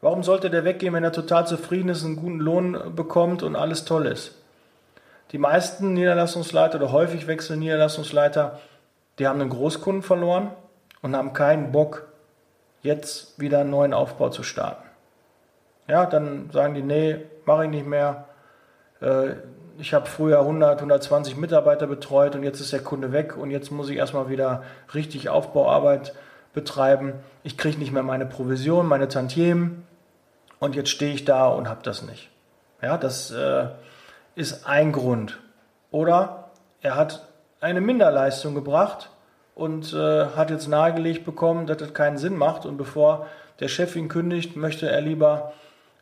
Warum 0.01 0.23
sollte 0.23 0.49
der 0.49 0.63
weggehen, 0.63 0.93
wenn 0.93 1.03
er 1.03 1.11
total 1.11 1.45
zufrieden 1.45 1.89
ist, 1.89 2.05
einen 2.05 2.15
guten 2.15 2.39
Lohn 2.39 2.95
bekommt 2.95 3.43
und 3.43 3.55
alles 3.55 3.85
toll 3.85 4.05
ist? 4.05 4.35
Die 5.31 5.37
meisten 5.37 5.93
Niederlassungsleiter 5.93 6.77
oder 6.77 6.91
häufig 6.91 7.27
wechselnde 7.27 7.65
Niederlassungsleiter, 7.65 8.59
die 9.17 9.27
haben 9.27 9.41
einen 9.41 9.49
Großkunden 9.49 10.03
verloren 10.03 10.51
und 11.01 11.15
haben 11.15 11.33
keinen 11.33 11.71
Bock, 11.71 12.07
jetzt 12.81 13.39
wieder 13.39 13.59
einen 13.59 13.71
neuen 13.71 13.93
Aufbau 13.93 14.29
zu 14.29 14.43
starten. 14.43 14.87
Ja, 15.87 16.05
dann 16.05 16.49
sagen 16.51 16.75
die, 16.75 16.81
nee, 16.81 17.17
mache 17.45 17.65
ich 17.65 17.69
nicht 17.71 17.85
mehr. 17.85 18.25
Äh, 19.01 19.31
ich 19.79 19.93
habe 19.93 20.07
früher 20.07 20.39
100, 20.39 20.79
120 20.79 21.37
Mitarbeiter 21.37 21.87
betreut 21.87 22.35
und 22.35 22.43
jetzt 22.43 22.59
ist 22.59 22.73
der 22.73 22.81
Kunde 22.81 23.11
weg 23.11 23.37
und 23.37 23.49
jetzt 23.49 23.71
muss 23.71 23.89
ich 23.89 23.97
erstmal 23.97 24.29
wieder 24.29 24.63
richtig 24.93 25.29
Aufbauarbeit 25.29 26.13
betreiben. 26.53 27.13
Ich 27.43 27.57
kriege 27.57 27.79
nicht 27.79 27.91
mehr 27.91 28.03
meine 28.03 28.25
Provision, 28.25 28.87
meine 28.87 29.07
Tantiemen 29.07 29.85
und 30.59 30.75
jetzt 30.75 30.89
stehe 30.89 31.13
ich 31.13 31.23
da 31.23 31.47
und 31.47 31.69
habe 31.69 31.81
das 31.83 32.01
nicht. 32.01 32.29
Ja, 32.81 32.97
das 32.97 33.31
äh, 33.31 33.67
ist 34.35 34.67
ein 34.67 34.91
Grund. 34.91 35.39
Oder 35.91 36.49
er 36.81 36.95
hat 36.95 37.27
eine 37.61 37.81
Minderleistung 37.81 38.55
gebracht 38.55 39.09
und 39.55 39.93
äh, 39.93 40.25
hat 40.27 40.49
jetzt 40.49 40.67
nahegelegt 40.67 41.25
bekommen, 41.25 41.67
dass 41.67 41.77
das 41.77 41.93
keinen 41.93 42.17
Sinn 42.17 42.35
macht 42.35 42.65
und 42.65 42.77
bevor 42.77 43.27
der 43.59 43.69
Chef 43.69 43.95
ihn 43.95 44.09
kündigt, 44.09 44.55
möchte 44.55 44.89
er 44.89 45.01
lieber 45.01 45.53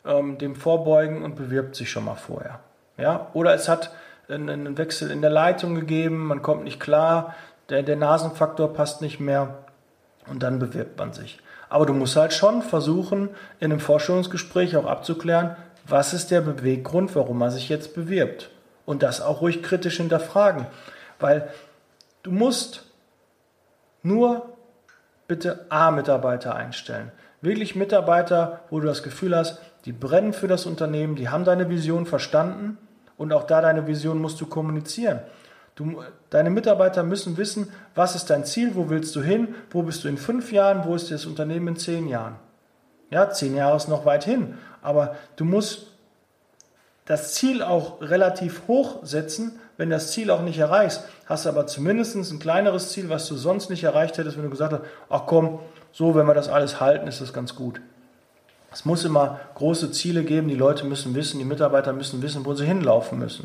ähm, 0.05 0.37
dem 0.37 0.55
vorbeugen 0.55 1.23
und 1.23 1.35
bewirbt 1.35 1.75
sich 1.75 1.89
schon 1.89 2.05
mal 2.05 2.15
vorher. 2.15 2.59
Ja? 2.97 3.27
Oder 3.33 3.53
es 3.53 3.69
hat 3.69 3.91
einen 4.29 4.77
Wechsel 4.77 5.09
in 5.11 5.21
der 5.21 5.29
Leitung 5.29 5.75
gegeben, 5.75 6.25
man 6.25 6.41
kommt 6.41 6.63
nicht 6.63 6.79
klar, 6.79 7.35
der, 7.69 7.83
der 7.83 7.95
Nasenfaktor 7.95 8.73
passt 8.73 9.01
nicht 9.01 9.19
mehr 9.19 9.55
und 10.27 10.43
dann 10.43 10.59
bewirbt 10.59 10.97
man 10.97 11.13
sich. 11.13 11.39
Aber 11.69 11.85
du 11.85 11.93
musst 11.93 12.15
halt 12.15 12.33
schon 12.33 12.61
versuchen, 12.61 13.29
in 13.59 13.71
einem 13.71 13.79
Vorstellungsgespräch 13.79 14.75
auch 14.77 14.85
abzuklären, 14.85 15.55
was 15.85 16.13
ist 16.13 16.31
der 16.31 16.41
Beweggrund, 16.41 17.15
warum 17.15 17.37
man 17.37 17.51
sich 17.51 17.69
jetzt 17.69 17.93
bewirbt. 17.93 18.49
Und 18.85 19.03
das 19.03 19.21
auch 19.21 19.41
ruhig 19.41 19.63
kritisch 19.63 19.97
hinterfragen. 19.97 20.65
Weil 21.19 21.49
du 22.23 22.31
musst 22.31 22.85
nur 24.01 24.53
bitte 25.27 25.65
A-Mitarbeiter 25.69 26.55
einstellen. 26.55 27.11
Wirklich 27.41 27.75
Mitarbeiter, 27.75 28.61
wo 28.69 28.79
du 28.79 28.87
das 28.87 29.03
Gefühl 29.03 29.35
hast, 29.35 29.59
die 29.85 29.91
brennen 29.91 30.33
für 30.33 30.47
das 30.47 30.65
Unternehmen, 30.65 31.15
die 31.15 31.29
haben 31.29 31.43
deine 31.43 31.69
Vision 31.69 32.05
verstanden 32.05 32.77
und 33.17 33.33
auch 33.33 33.43
da 33.43 33.61
deine 33.61 33.87
Vision 33.87 34.21
musst 34.21 34.39
du 34.41 34.45
kommunizieren. 34.45 35.19
Du, 35.75 36.01
deine 36.31 36.49
Mitarbeiter 36.49 37.03
müssen 37.03 37.37
wissen, 37.37 37.71
was 37.93 38.15
ist 38.15 38.29
dein 38.29 38.45
Ziel, 38.45 38.75
wo 38.75 38.89
willst 38.89 39.15
du 39.15 39.21
hin, 39.21 39.55
wo 39.69 39.83
bist 39.83 40.03
du 40.03 40.07
in 40.07 40.17
fünf 40.17 40.51
Jahren, 40.51 40.85
wo 40.85 40.95
ist 40.95 41.11
das 41.11 41.25
Unternehmen 41.25 41.69
in 41.69 41.75
zehn 41.77 42.07
Jahren. 42.07 42.35
Ja, 43.11 43.29
zehn 43.29 43.55
Jahre 43.55 43.77
ist 43.77 43.87
noch 43.87 44.05
weit 44.05 44.23
hin, 44.23 44.57
aber 44.81 45.15
du 45.35 45.45
musst 45.45 45.87
das 47.05 47.33
Ziel 47.35 47.61
auch 47.61 48.01
relativ 48.01 48.63
hoch 48.67 48.99
setzen. 49.03 49.59
Wenn 49.77 49.89
das 49.91 50.11
Ziel 50.11 50.31
auch 50.31 50.41
nicht 50.41 50.57
erreichst, 50.57 51.03
hast 51.27 51.45
du 51.45 51.49
aber 51.49 51.67
zumindest 51.67 52.15
ein 52.15 52.39
kleineres 52.39 52.89
Ziel, 52.89 53.09
was 53.09 53.27
du 53.27 53.35
sonst 53.35 53.69
nicht 53.69 53.83
erreicht 53.83 54.17
hättest, 54.17 54.35
wenn 54.35 54.43
du 54.43 54.49
gesagt 54.49 54.73
hast, 54.73 54.81
ach 55.09 55.23
komm, 55.27 55.59
so, 55.91 56.15
wenn 56.15 56.25
wir 56.25 56.33
das 56.33 56.49
alles 56.49 56.81
halten, 56.81 57.07
ist 57.07 57.21
das 57.21 57.33
ganz 57.33 57.55
gut. 57.55 57.79
Es 58.71 58.85
muss 58.85 59.05
immer 59.05 59.39
große 59.55 59.91
Ziele 59.91 60.23
geben, 60.23 60.47
die 60.47 60.55
Leute 60.55 60.85
müssen 60.85 61.15
wissen, 61.15 61.39
die 61.39 61.45
Mitarbeiter 61.45 61.93
müssen 61.93 62.21
wissen, 62.21 62.45
wo 62.45 62.53
sie 62.53 62.65
hinlaufen 62.65 63.17
müssen. 63.17 63.43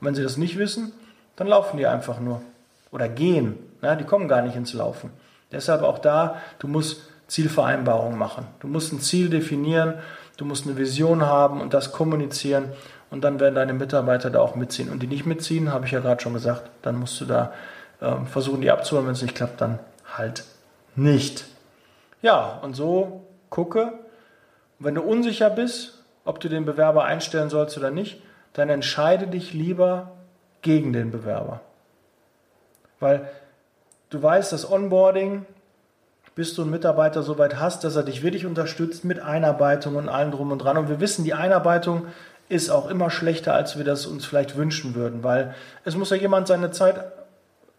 Und 0.00 0.06
wenn 0.06 0.14
sie 0.14 0.22
das 0.22 0.36
nicht 0.36 0.58
wissen, 0.58 0.92
dann 1.36 1.46
laufen 1.46 1.76
die 1.76 1.86
einfach 1.86 2.20
nur. 2.20 2.42
Oder 2.90 3.08
gehen. 3.08 3.58
Ja, 3.82 3.96
die 3.96 4.04
kommen 4.04 4.28
gar 4.28 4.42
nicht 4.42 4.56
ins 4.56 4.74
Laufen. 4.74 5.10
Deshalb 5.52 5.82
auch 5.82 5.98
da, 5.98 6.36
du 6.58 6.68
musst 6.68 7.02
Zielvereinbarungen 7.28 8.18
machen. 8.18 8.46
Du 8.60 8.68
musst 8.68 8.92
ein 8.92 9.00
Ziel 9.00 9.30
definieren, 9.30 9.94
du 10.36 10.44
musst 10.44 10.66
eine 10.66 10.76
Vision 10.76 11.22
haben 11.22 11.60
und 11.60 11.72
das 11.74 11.92
kommunizieren 11.92 12.66
und 13.10 13.22
dann 13.22 13.40
werden 13.40 13.54
deine 13.54 13.72
Mitarbeiter 13.72 14.30
da 14.30 14.40
auch 14.40 14.54
mitziehen. 14.54 14.90
Und 14.90 15.02
die 15.02 15.06
nicht 15.06 15.26
mitziehen, 15.26 15.72
habe 15.72 15.86
ich 15.86 15.92
ja 15.92 16.00
gerade 16.00 16.20
schon 16.22 16.34
gesagt, 16.34 16.70
dann 16.82 16.96
musst 16.96 17.20
du 17.20 17.24
da 17.24 17.52
äh, 18.00 18.24
versuchen, 18.26 18.60
die 18.60 18.70
abzuholen. 18.70 19.06
Wenn 19.06 19.14
es 19.14 19.22
nicht 19.22 19.34
klappt, 19.34 19.60
dann 19.60 19.78
halt 20.16 20.44
nicht. 20.94 21.44
Ja, 22.22 22.58
und 22.62 22.74
so 22.74 23.24
gucke, 23.48 23.92
wenn 24.80 24.94
du 24.94 25.02
unsicher 25.02 25.50
bist, 25.50 26.02
ob 26.24 26.40
du 26.40 26.48
den 26.48 26.64
Bewerber 26.64 27.04
einstellen 27.04 27.50
sollst 27.50 27.78
oder 27.78 27.90
nicht, 27.90 28.20
dann 28.54 28.68
entscheide 28.68 29.28
dich 29.28 29.52
lieber 29.52 30.12
gegen 30.62 30.92
den 30.92 31.10
Bewerber. 31.10 31.60
Weil 32.98 33.28
du 34.10 34.22
weißt, 34.22 34.52
das 34.52 34.70
Onboarding, 34.70 35.46
bis 36.34 36.54
du 36.54 36.62
einen 36.62 36.70
Mitarbeiter 36.70 37.22
so 37.22 37.38
weit 37.38 37.60
hast, 37.60 37.84
dass 37.84 37.96
er 37.96 38.02
dich 38.02 38.22
wirklich 38.22 38.46
unterstützt 38.46 39.04
mit 39.04 39.20
Einarbeitung 39.20 39.96
und 39.96 40.08
allem 40.08 40.30
drum 40.30 40.50
und 40.50 40.58
dran. 40.58 40.78
Und 40.78 40.88
wir 40.88 41.00
wissen, 41.00 41.24
die 41.24 41.34
Einarbeitung 41.34 42.06
ist 42.48 42.70
auch 42.70 42.88
immer 42.88 43.10
schlechter, 43.10 43.54
als 43.54 43.76
wir 43.76 43.84
das 43.84 44.06
uns 44.06 44.26
vielleicht 44.26 44.56
wünschen 44.56 44.94
würden, 44.94 45.22
weil 45.22 45.54
es 45.84 45.96
muss 45.96 46.10
ja 46.10 46.16
jemand 46.16 46.48
seine 46.48 46.70
Zeit 46.70 47.12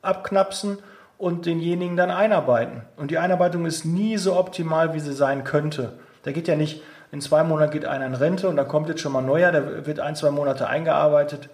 abknapsen 0.01 0.79
und 1.17 1.45
denjenigen 1.45 1.97
dann 1.97 2.09
einarbeiten. 2.09 2.83
Und 2.95 3.11
die 3.11 3.17
Einarbeitung 3.17 3.65
ist 3.65 3.85
nie 3.85 4.17
so 4.17 4.37
optimal, 4.37 4.93
wie 4.93 4.99
sie 4.99 5.13
sein 5.13 5.43
könnte. 5.43 5.93
Da 6.23 6.31
geht 6.31 6.47
ja 6.47 6.55
nicht, 6.55 6.81
in 7.11 7.21
zwei 7.21 7.43
Monaten 7.43 7.71
geht 7.71 7.85
einer 7.85 8.05
in 8.05 8.15
Rente 8.15 8.47
und 8.47 8.55
dann 8.55 8.67
kommt 8.67 8.89
jetzt 8.89 9.01
schon 9.01 9.11
mal 9.11 9.21
neuer, 9.21 9.51
der 9.51 9.85
wird 9.85 9.99
ein, 9.99 10.15
zwei 10.15 10.31
Monate 10.31 10.67
eingearbeitet. 10.67 11.49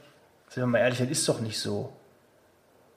Sind 0.50 0.64
wir 0.64 0.68
mal 0.68 0.80
ehrlich, 0.80 1.00
das 1.00 1.10
ist 1.10 1.28
doch 1.28 1.40
nicht 1.40 1.60
so. 1.60 1.92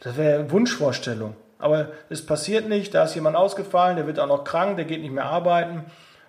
Das 0.00 0.16
wäre 0.16 0.50
Wunschvorstellung. 0.50 1.36
Aber 1.58 1.88
es 2.08 2.24
passiert 2.24 2.68
nicht, 2.68 2.94
da 2.94 3.04
ist 3.04 3.14
jemand 3.14 3.36
ausgefallen, 3.36 3.96
der 3.96 4.06
wird 4.06 4.18
auch 4.18 4.26
noch 4.26 4.44
krank, 4.44 4.76
der 4.76 4.86
geht 4.86 5.02
nicht 5.02 5.12
mehr 5.12 5.26
arbeiten. 5.26 5.84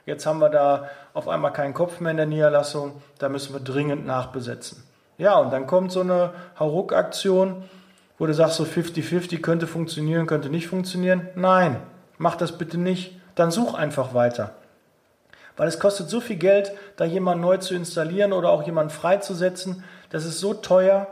Jetzt 0.05 0.25
haben 0.25 0.39
wir 0.39 0.49
da 0.49 0.89
auf 1.13 1.27
einmal 1.27 1.53
keinen 1.53 1.73
Kopf 1.73 1.99
mehr 1.99 2.11
in 2.11 2.17
der 2.17 2.25
Niederlassung, 2.25 3.01
da 3.19 3.29
müssen 3.29 3.53
wir 3.53 3.61
dringend 3.61 4.05
nachbesetzen. 4.05 4.83
Ja, 5.17 5.35
und 5.35 5.51
dann 5.53 5.67
kommt 5.67 5.91
so 5.91 6.01
eine 6.01 6.31
Hauruck-Aktion, 6.59 7.63
wo 8.17 8.25
du 8.25 8.33
sagst, 8.33 8.57
so 8.57 8.63
50-50 8.63 9.41
könnte 9.41 9.67
funktionieren, 9.67 10.27
könnte 10.27 10.49
nicht 10.49 10.67
funktionieren. 10.67 11.29
Nein, 11.35 11.77
mach 12.17 12.35
das 12.35 12.57
bitte 12.57 12.77
nicht. 12.77 13.19
Dann 13.35 13.51
such 13.51 13.73
einfach 13.75 14.13
weiter. 14.13 14.53
Weil 15.57 15.67
es 15.67 15.79
kostet 15.79 16.09
so 16.09 16.19
viel 16.19 16.37
Geld, 16.37 16.71
da 16.95 17.05
jemanden 17.05 17.41
neu 17.41 17.57
zu 17.57 17.75
installieren 17.75 18.33
oder 18.33 18.49
auch 18.49 18.63
jemanden 18.63 18.91
freizusetzen. 18.91 19.83
Das 20.09 20.25
ist 20.25 20.39
so 20.39 20.53
teuer, 20.53 21.07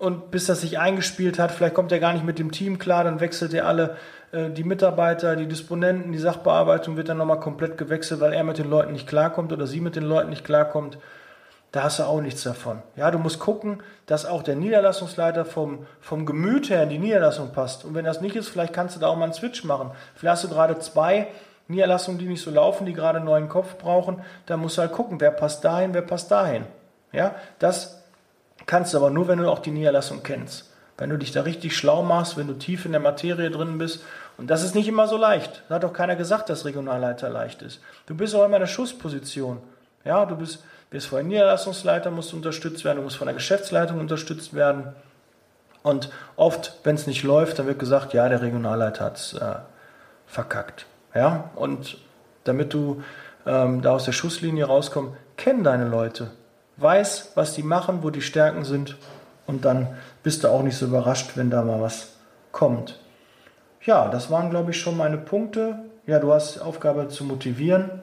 und 0.00 0.30
bis 0.30 0.46
das 0.46 0.62
sich 0.62 0.78
eingespielt 0.78 1.38
hat, 1.38 1.52
vielleicht 1.52 1.74
kommt 1.74 1.92
er 1.92 2.00
gar 2.00 2.14
nicht 2.14 2.24
mit 2.24 2.38
dem 2.38 2.52
Team 2.52 2.78
klar, 2.78 3.04
dann 3.04 3.20
wechselt 3.20 3.52
er 3.52 3.66
alle 3.66 3.98
äh, 4.32 4.48
die 4.48 4.64
Mitarbeiter, 4.64 5.36
die 5.36 5.46
Disponenten, 5.46 6.10
die 6.10 6.18
Sachbearbeitung 6.18 6.96
wird 6.96 7.10
dann 7.10 7.18
nochmal 7.18 7.38
komplett 7.38 7.76
gewechselt, 7.76 8.20
weil 8.20 8.32
er 8.32 8.42
mit 8.42 8.56
den 8.56 8.70
Leuten 8.70 8.92
nicht 8.92 9.06
klarkommt 9.06 9.52
oder 9.52 9.66
sie 9.66 9.80
mit 9.80 9.96
den 9.96 10.04
Leuten 10.04 10.30
nicht 10.30 10.42
klarkommt. 10.42 10.96
Da 11.70 11.82
hast 11.82 11.98
du 11.98 12.04
auch 12.04 12.22
nichts 12.22 12.42
davon. 12.42 12.82
Ja, 12.96 13.10
du 13.10 13.18
musst 13.18 13.40
gucken, 13.40 13.82
dass 14.06 14.24
auch 14.24 14.42
der 14.42 14.56
Niederlassungsleiter 14.56 15.44
vom, 15.44 15.86
vom 16.00 16.24
Gemüt 16.24 16.70
her 16.70 16.82
in 16.82 16.88
die 16.88 16.98
Niederlassung 16.98 17.52
passt. 17.52 17.84
Und 17.84 17.94
wenn 17.94 18.06
das 18.06 18.22
nicht 18.22 18.34
ist, 18.34 18.48
vielleicht 18.48 18.72
kannst 18.72 18.96
du 18.96 19.00
da 19.00 19.08
auch 19.08 19.16
mal 19.16 19.24
einen 19.24 19.34
Switch 19.34 19.64
machen. 19.64 19.90
Vielleicht 20.16 20.32
hast 20.32 20.44
du 20.44 20.48
gerade 20.48 20.78
zwei 20.78 21.28
Niederlassungen, 21.70 22.18
die 22.18 22.26
nicht 22.26 22.42
so 22.42 22.50
laufen, 22.50 22.86
die 22.86 22.92
gerade 22.92 23.18
einen 23.18 23.26
neuen 23.26 23.48
Kopf 23.48 23.76
brauchen. 23.76 24.22
Da 24.46 24.56
musst 24.56 24.76
du 24.76 24.82
halt 24.82 24.92
gucken, 24.92 25.20
wer 25.20 25.30
passt 25.30 25.64
dahin, 25.64 25.94
wer 25.94 26.02
passt 26.02 26.30
dahin. 26.30 26.64
Ja, 27.12 27.34
das 27.58 28.00
Kannst 28.66 28.94
du 28.94 28.98
aber 28.98 29.10
nur, 29.10 29.28
wenn 29.28 29.38
du 29.38 29.50
auch 29.50 29.58
die 29.58 29.70
Niederlassung 29.70 30.22
kennst. 30.22 30.70
Wenn 30.98 31.10
du 31.10 31.16
dich 31.16 31.32
da 31.32 31.42
richtig 31.42 31.76
schlau 31.76 32.02
machst, 32.02 32.36
wenn 32.36 32.46
du 32.46 32.54
tief 32.54 32.84
in 32.84 32.92
der 32.92 33.00
Materie 33.00 33.50
drin 33.50 33.78
bist. 33.78 34.04
Und 34.36 34.48
das 34.48 34.62
ist 34.62 34.74
nicht 34.74 34.88
immer 34.88 35.08
so 35.08 35.16
leicht. 35.16 35.62
Da 35.68 35.76
hat 35.76 35.84
auch 35.84 35.92
keiner 35.92 36.16
gesagt, 36.16 36.50
dass 36.50 36.64
Regionalleiter 36.64 37.30
leicht 37.30 37.62
ist. 37.62 37.80
Du 38.06 38.14
bist 38.14 38.34
auch 38.34 38.44
immer 38.44 38.56
in 38.56 38.62
der 38.62 38.66
Schussposition. 38.68 39.58
Ja, 40.04 40.24
du 40.26 40.36
bist, 40.36 40.62
bist 40.90 41.06
von 41.06 41.18
der 41.18 41.26
Niederlassungsleiter, 41.26 42.10
musst 42.10 42.34
unterstützt 42.34 42.84
werden, 42.84 42.98
du 42.98 43.02
musst 43.02 43.16
von 43.16 43.26
der 43.26 43.34
Geschäftsleitung 43.34 43.98
unterstützt 43.98 44.54
werden. 44.54 44.94
Und 45.82 46.10
oft, 46.36 46.78
wenn 46.84 46.94
es 46.94 47.06
nicht 47.06 47.22
läuft, 47.22 47.58
dann 47.58 47.66
wird 47.66 47.78
gesagt, 47.78 48.12
ja, 48.12 48.28
der 48.28 48.42
Regionalleiter 48.42 49.04
hat 49.04 49.16
es 49.16 49.32
äh, 49.32 49.56
verkackt. 50.26 50.86
Ja, 51.14 51.50
und 51.56 51.98
damit 52.44 52.72
du 52.72 53.02
ähm, 53.46 53.82
da 53.82 53.92
aus 53.92 54.04
der 54.04 54.12
Schusslinie 54.12 54.66
rauskommst, 54.66 55.14
kenn 55.36 55.64
deine 55.64 55.88
Leute 55.88 56.30
weiß, 56.76 57.32
was 57.34 57.54
die 57.54 57.62
machen, 57.62 58.02
wo 58.02 58.10
die 58.10 58.22
Stärken 58.22 58.64
sind 58.64 58.96
und 59.46 59.64
dann 59.64 59.88
bist 60.22 60.44
du 60.44 60.48
auch 60.48 60.62
nicht 60.62 60.76
so 60.76 60.86
überrascht, 60.86 61.32
wenn 61.34 61.50
da 61.50 61.62
mal 61.62 61.80
was 61.80 62.16
kommt. 62.52 62.98
Ja, 63.82 64.08
das 64.08 64.30
waren, 64.30 64.50
glaube 64.50 64.70
ich, 64.70 64.80
schon 64.80 64.96
meine 64.96 65.18
Punkte. 65.18 65.78
Ja, 66.06 66.18
du 66.18 66.32
hast 66.32 66.56
die 66.56 66.60
Aufgabe 66.60 67.08
zu 67.08 67.24
motivieren. 67.24 68.02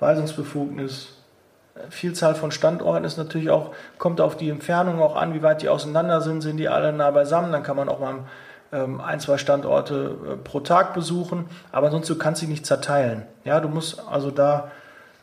Weisungsbefugnis, 0.00 1.08
Vielzahl 1.88 2.34
von 2.34 2.50
Standorten 2.50 3.04
ist 3.04 3.16
natürlich 3.16 3.50
auch, 3.50 3.72
kommt 3.98 4.20
auf 4.20 4.36
die 4.36 4.50
Entfernung 4.50 5.00
auch 5.00 5.16
an, 5.16 5.34
wie 5.34 5.42
weit 5.42 5.62
die 5.62 5.68
auseinander 5.68 6.20
sind, 6.20 6.40
sind 6.40 6.58
die 6.58 6.68
alle 6.68 6.92
nah 6.92 7.10
beisammen, 7.10 7.52
dann 7.52 7.62
kann 7.62 7.76
man 7.76 7.88
auch 7.88 8.00
mal 8.00 8.20
ein, 8.76 9.20
zwei 9.20 9.38
Standorte 9.38 10.16
äh, 10.32 10.36
pro 10.36 10.60
Tag 10.60 10.94
besuchen, 10.94 11.46
aber 11.72 11.90
sonst 11.90 12.08
du 12.08 12.16
kannst 12.16 12.40
sie 12.40 12.46
nicht 12.46 12.66
zerteilen. 12.66 13.22
Ja, 13.44 13.60
du 13.60 13.68
musst 13.68 14.02
also 14.08 14.30
da 14.30 14.70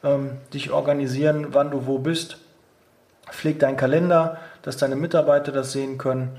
ähm, 0.04 0.38
dich 0.54 0.72
organisieren, 0.72 1.48
wann 1.52 1.72
du 1.72 1.86
wo 1.86 2.00
bist. 2.00 2.38
Pfleg 3.30 3.60
deinen 3.60 3.78
Kalender, 3.78 4.38
dass 4.62 4.78
deine 4.78 4.96
Mitarbeiter 4.96 5.52
das 5.52 5.72
sehen 5.72 5.98
können. 5.98 6.38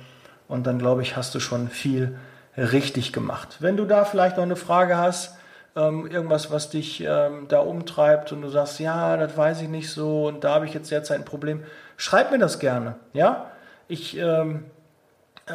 Und 0.49 0.67
dann, 0.67 0.79
glaube 0.79 1.03
ich, 1.03 1.17
hast 1.17 1.35
du 1.35 1.41
schon 1.41 1.69
viel 1.69 2.17
richtig 2.57 3.13
gemacht. 3.13 3.57
Wenn 3.61 3.77
du 3.77 3.85
da 3.85 4.05
vielleicht 4.05 4.37
noch 4.37 4.45
eine 4.45 4.57
Frage 4.57 4.99
hast, 4.99 5.37
ähm, 5.75 6.07
irgendwas, 6.07 6.51
was 6.51 6.69
dich 6.69 7.03
ähm, 7.03 7.47
da 7.49 7.61
umtreibt 7.61 8.33
und 8.33 8.43
du 8.43 8.49
sagst, 8.49 8.79
ja, 8.79 9.17
das 9.17 9.37
weiß 9.37 9.63
ich 9.63 9.69
nicht 9.69 9.91
so 9.91 10.27
und 10.27 10.45
da 10.45 10.55
habe 10.55 10.67
ich 10.67 10.75
jetzt 10.75 10.91
derzeit 10.91 11.21
ein 11.21 11.25
Problem, 11.25 11.63
schreib 11.97 12.31
mir 12.31 12.39
das 12.39 12.59
gerne. 12.59 12.97
Ja, 13.15 13.47
ich 13.89 14.19
ähm, 14.19 14.65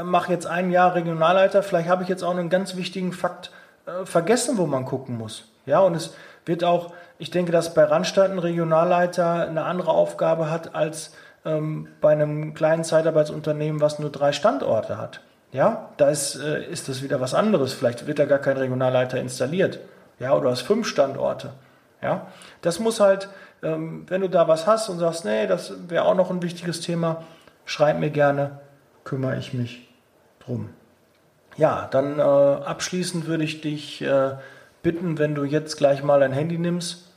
mache 0.03 0.31
jetzt 0.31 0.45
ein 0.45 0.71
Jahr 0.71 0.95
Regionalleiter, 0.95 1.63
vielleicht 1.63 1.89
habe 1.89 2.03
ich 2.03 2.09
jetzt 2.09 2.23
auch 2.23 2.31
einen 2.31 2.49
ganz 2.49 2.75
wichtigen 2.75 3.13
Fakt 3.13 3.51
äh, 3.85 4.05
vergessen, 4.05 4.57
wo 4.57 4.65
man 4.65 4.85
gucken 4.85 5.17
muss. 5.17 5.45
Ja, 5.65 5.79
und 5.79 5.95
es 5.95 6.13
wird 6.45 6.63
auch 6.63 6.93
ich 7.19 7.31
denke, 7.31 7.51
dass 7.51 7.73
bei 7.73 7.83
Randstadt 7.83 8.31
ein 8.31 8.39
Regionalleiter 8.39 9.47
eine 9.47 9.63
andere 9.63 9.91
Aufgabe 9.91 10.51
hat 10.51 10.75
als 10.75 11.13
ähm, 11.45 11.87
bei 11.99 12.11
einem 12.11 12.53
kleinen 12.53 12.83
Zeitarbeitsunternehmen, 12.83 13.81
was 13.81 13.99
nur 13.99 14.11
drei 14.11 14.31
Standorte 14.31 14.97
hat. 14.97 15.21
Ja, 15.51 15.89
da 15.97 16.09
ist, 16.09 16.35
äh, 16.35 16.63
ist 16.65 16.89
das 16.89 17.01
wieder 17.01 17.21
was 17.21 17.33
anderes. 17.33 17.73
Vielleicht 17.73 18.05
wird 18.05 18.19
da 18.19 18.25
gar 18.25 18.39
kein 18.39 18.57
Regionalleiter 18.57 19.19
installiert. 19.19 19.79
Ja, 20.19 20.33
oder 20.33 20.51
hast 20.51 20.61
fünf 20.61 20.87
Standorte. 20.87 21.51
Ja, 22.01 22.27
das 22.61 22.79
muss 22.79 22.99
halt, 22.99 23.29
ähm, 23.63 24.05
wenn 24.07 24.21
du 24.21 24.29
da 24.29 24.47
was 24.47 24.67
hast 24.67 24.89
und 24.89 24.99
sagst, 24.99 25.25
nee, 25.25 25.47
das 25.47 25.73
wäre 25.87 26.05
auch 26.05 26.15
noch 26.15 26.29
ein 26.29 26.43
wichtiges 26.43 26.81
Thema, 26.81 27.23
schreib 27.65 27.97
mir 27.97 28.11
gerne, 28.11 28.59
kümmere 29.07 29.37
ich 29.37 29.53
mich 29.53 29.87
drum. 30.39 30.69
Ja, 31.55 31.87
dann 31.89 32.19
äh, 32.19 32.21
abschließend 32.21 33.25
würde 33.25 33.45
ich 33.45 33.61
dich 33.61 34.01
äh, 34.01 34.31
bitten, 34.83 35.17
wenn 35.17 35.33
du 35.33 35.45
jetzt 35.45 35.77
gleich 35.77 36.03
mal 36.03 36.19
dein 36.19 36.33
Handy 36.33 36.57
nimmst 36.57 37.09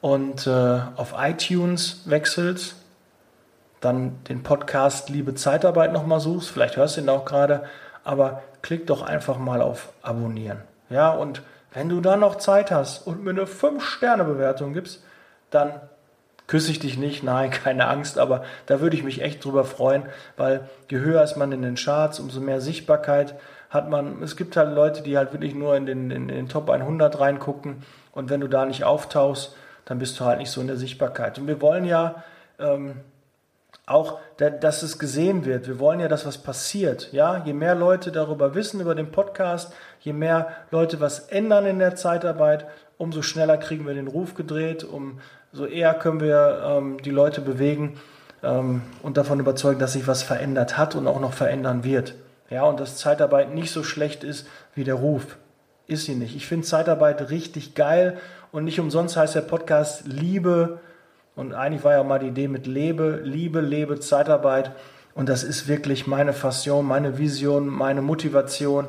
und 0.00 0.48
äh, 0.48 0.80
auf 0.96 1.14
iTunes 1.16 2.02
wechselst, 2.06 2.74
dann 3.80 4.22
den 4.24 4.42
Podcast 4.42 5.08
Liebe 5.08 5.34
Zeitarbeit 5.36 5.92
nochmal 5.92 6.18
suchst, 6.18 6.50
vielleicht 6.50 6.76
hörst 6.76 6.96
du 6.96 7.02
ihn 7.02 7.08
auch 7.08 7.24
gerade, 7.24 7.62
aber 8.02 8.42
klick 8.60 8.88
doch 8.88 9.02
einfach 9.02 9.38
mal 9.38 9.62
auf 9.62 9.92
Abonnieren. 10.02 10.58
Ja, 10.88 11.10
und 11.12 11.42
wenn 11.72 11.88
du 11.88 12.00
da 12.00 12.16
noch 12.16 12.38
Zeit 12.38 12.72
hast 12.72 13.06
und 13.06 13.22
mir 13.22 13.30
eine 13.30 13.44
5-Sterne-Bewertung 13.44 14.72
gibst, 14.72 15.04
dann 15.50 15.80
küsse 16.50 16.72
ich 16.72 16.80
dich 16.80 16.98
nicht, 16.98 17.22
nein, 17.32 17.50
keine 17.50 17.86
Angst, 17.86 18.18
aber 18.18 18.44
da 18.66 18.80
würde 18.80 18.96
ich 18.96 19.04
mich 19.04 19.22
echt 19.22 19.44
drüber 19.44 19.64
freuen, 19.64 20.02
weil 20.36 20.68
je 20.90 20.98
höher 20.98 21.22
ist 21.22 21.36
man 21.36 21.52
in 21.52 21.62
den 21.62 21.76
Charts, 21.76 22.18
umso 22.18 22.40
mehr 22.40 22.60
Sichtbarkeit 22.60 23.36
hat 23.70 23.88
man. 23.88 24.20
Es 24.20 24.36
gibt 24.36 24.56
halt 24.56 24.74
Leute, 24.74 25.02
die 25.02 25.16
halt 25.16 25.32
wirklich 25.32 25.54
nur 25.54 25.76
in 25.76 25.86
den, 25.86 26.10
in 26.10 26.26
den 26.26 26.48
Top 26.48 26.68
100 26.68 27.20
reingucken 27.20 27.84
und 28.12 28.30
wenn 28.30 28.40
du 28.40 28.48
da 28.48 28.66
nicht 28.66 28.82
auftauchst, 28.82 29.54
dann 29.84 30.00
bist 30.00 30.18
du 30.18 30.24
halt 30.24 30.40
nicht 30.40 30.50
so 30.50 30.60
in 30.60 30.66
der 30.66 30.76
Sichtbarkeit. 30.76 31.38
Und 31.38 31.46
wir 31.46 31.62
wollen 31.62 31.84
ja 31.84 32.24
ähm, 32.58 32.96
auch, 33.86 34.18
dass 34.36 34.82
es 34.82 34.98
gesehen 34.98 35.44
wird. 35.44 35.68
Wir 35.68 35.78
wollen 35.78 36.00
ja, 36.00 36.08
dass 36.08 36.26
was 36.26 36.38
passiert. 36.38 37.12
Ja, 37.12 37.42
je 37.44 37.52
mehr 37.52 37.76
Leute 37.76 38.10
darüber 38.10 38.54
wissen 38.56 38.80
über 38.80 38.94
den 38.96 39.12
Podcast, 39.12 39.72
je 40.00 40.12
mehr 40.12 40.48
Leute 40.70 41.00
was 41.00 41.20
ändern 41.28 41.66
in 41.66 41.78
der 41.78 41.94
Zeitarbeit, 41.94 42.66
umso 42.98 43.22
schneller 43.22 43.56
kriegen 43.56 43.86
wir 43.86 43.94
den 43.94 44.08
Ruf 44.08 44.34
gedreht, 44.34 44.84
umso 45.52 45.66
eher 45.66 45.94
können 45.94 46.20
wir 46.20 46.62
ähm, 46.64 47.02
die 47.02 47.10
Leute 47.10 47.40
bewegen 47.40 47.98
ähm, 48.42 48.82
und 49.02 49.16
davon 49.16 49.40
überzeugen, 49.40 49.80
dass 49.80 49.94
sich 49.94 50.06
was 50.06 50.22
verändert 50.22 50.78
hat 50.78 50.94
und 50.94 51.06
auch 51.06 51.20
noch 51.20 51.32
verändern 51.32 51.84
wird. 51.84 52.14
Ja, 52.50 52.64
und 52.64 52.80
dass 52.80 52.96
Zeitarbeit 52.96 53.54
nicht 53.54 53.70
so 53.70 53.82
schlecht 53.82 54.24
ist 54.24 54.46
wie 54.74 54.84
der 54.84 54.94
Ruf. 54.94 55.36
Ist 55.86 56.04
sie 56.04 56.14
nicht. 56.14 56.36
Ich 56.36 56.46
finde 56.46 56.66
Zeitarbeit 56.66 57.30
richtig 57.30 57.74
geil 57.74 58.18
und 58.52 58.64
nicht 58.64 58.80
umsonst 58.80 59.16
heißt 59.16 59.34
der 59.34 59.40
Podcast 59.42 60.06
Liebe. 60.06 60.78
Und 61.36 61.54
eigentlich 61.54 61.84
war 61.84 61.92
ja 61.92 62.02
mal 62.02 62.18
die 62.18 62.28
Idee 62.28 62.48
mit 62.48 62.66
Lebe, 62.66 63.20
Liebe, 63.22 63.60
Lebe, 63.60 64.00
Zeitarbeit. 64.00 64.72
Und 65.14 65.28
das 65.28 65.42
ist 65.42 65.68
wirklich 65.68 66.06
meine 66.06 66.32
Fassion, 66.32 66.86
meine 66.86 67.18
Vision, 67.18 67.68
meine 67.68 68.02
Motivation. 68.02 68.88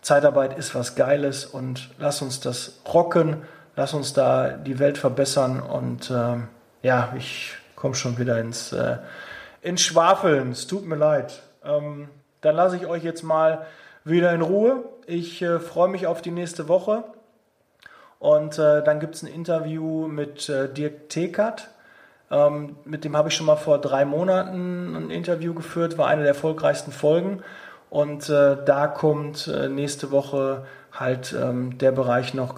Zeitarbeit 0.00 0.58
ist 0.58 0.74
was 0.74 0.94
Geiles 0.94 1.46
und 1.46 1.90
lass 1.98 2.22
uns 2.22 2.40
das 2.40 2.80
rocken, 2.92 3.38
lass 3.76 3.94
uns 3.94 4.12
da 4.12 4.48
die 4.48 4.78
Welt 4.78 4.98
verbessern. 4.98 5.60
Und 5.60 6.10
äh, 6.10 6.36
ja, 6.82 7.12
ich 7.16 7.54
komme 7.76 7.94
schon 7.94 8.18
wieder 8.18 8.40
ins, 8.40 8.72
äh, 8.72 8.96
ins 9.62 9.82
Schwafeln. 9.82 10.50
Es 10.50 10.66
tut 10.66 10.86
mir 10.86 10.96
leid. 10.96 11.42
Ähm, 11.64 12.08
dann 12.40 12.56
lasse 12.56 12.76
ich 12.76 12.86
euch 12.86 13.04
jetzt 13.04 13.22
mal 13.22 13.66
wieder 14.04 14.32
in 14.32 14.42
Ruhe. 14.42 14.84
Ich 15.06 15.42
äh, 15.42 15.60
freue 15.60 15.88
mich 15.88 16.06
auf 16.06 16.22
die 16.22 16.30
nächste 16.30 16.68
Woche. 16.68 17.04
Und 18.18 18.58
äh, 18.58 18.82
dann 18.82 18.98
gibt 18.98 19.14
es 19.14 19.22
ein 19.22 19.28
Interview 19.28 20.08
mit 20.08 20.48
äh, 20.48 20.72
Dirk 20.72 21.10
Tekert. 21.10 21.68
Ähm, 22.30 22.76
mit 22.84 23.04
dem 23.04 23.16
habe 23.16 23.28
ich 23.28 23.36
schon 23.36 23.46
mal 23.46 23.56
vor 23.56 23.80
drei 23.80 24.04
Monaten 24.04 24.96
ein 24.96 25.10
Interview 25.10 25.54
geführt, 25.54 25.98
war 25.98 26.08
eine 26.08 26.22
der 26.22 26.30
erfolgreichsten 26.30 26.92
Folgen. 26.92 27.42
Und 27.90 28.28
äh, 28.28 28.56
da 28.64 28.88
kommt 28.88 29.46
äh, 29.48 29.68
nächste 29.68 30.10
Woche 30.10 30.64
halt 30.92 31.34
ähm, 31.38 31.78
der 31.78 31.92
Bereich 31.92 32.34
noch 32.34 32.54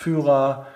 Geschäftsführer, 0.00 0.66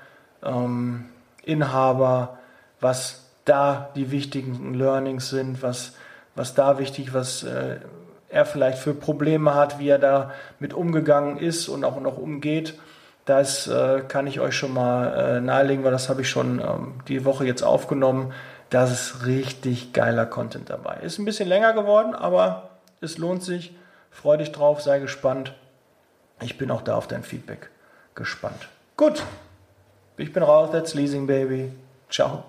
ähm, 0.42 1.06
Inhaber, 1.42 2.38
was 2.80 3.30
da 3.44 3.90
die 3.94 4.10
wichtigen 4.10 4.74
Learnings 4.74 5.30
sind, 5.30 5.62
was, 5.62 5.94
was 6.34 6.54
da 6.54 6.78
wichtig, 6.78 7.14
was 7.14 7.42
äh, 7.42 7.76
er 8.28 8.46
vielleicht 8.46 8.78
für 8.78 8.94
Probleme 8.94 9.54
hat, 9.54 9.78
wie 9.78 9.88
er 9.88 9.98
da 9.98 10.32
mit 10.58 10.74
umgegangen 10.74 11.38
ist 11.38 11.68
und 11.68 11.84
auch 11.84 12.00
noch 12.00 12.18
umgeht. 12.18 12.74
Das 13.24 13.66
äh, 13.66 14.02
kann 14.06 14.26
ich 14.26 14.40
euch 14.40 14.54
schon 14.54 14.74
mal 14.74 15.36
äh, 15.36 15.40
nahelegen, 15.40 15.84
weil 15.84 15.92
das 15.92 16.08
habe 16.08 16.22
ich 16.22 16.28
schon 16.28 16.60
ähm, 16.60 16.94
die 17.08 17.24
Woche 17.24 17.46
jetzt 17.46 17.62
aufgenommen. 17.62 18.32
Das 18.68 18.90
ist 18.90 19.26
richtig 19.26 19.92
geiler 19.92 20.26
Content 20.26 20.68
dabei. 20.68 20.96
Ist 21.02 21.18
ein 21.18 21.24
bisschen 21.24 21.48
länger 21.48 21.72
geworden, 21.72 22.14
aber 22.14 22.70
es 23.00 23.16
lohnt 23.18 23.42
sich. 23.42 23.74
Freu 24.10 24.36
dich 24.36 24.52
drauf, 24.52 24.82
sei 24.82 24.98
gespannt. 24.98 25.54
Ich 26.42 26.58
bin 26.58 26.70
auch 26.70 26.82
da 26.82 26.96
auf 26.96 27.06
dein 27.06 27.22
Feedback 27.22 27.70
gespannt. 28.14 28.68
Gut, 28.96 29.24
ich 30.16 30.32
bin 30.32 30.42
raus. 30.42 30.70
That's 30.70 30.94
Leasing 30.94 31.26
Baby. 31.26 31.72
Ciao. 32.08 32.44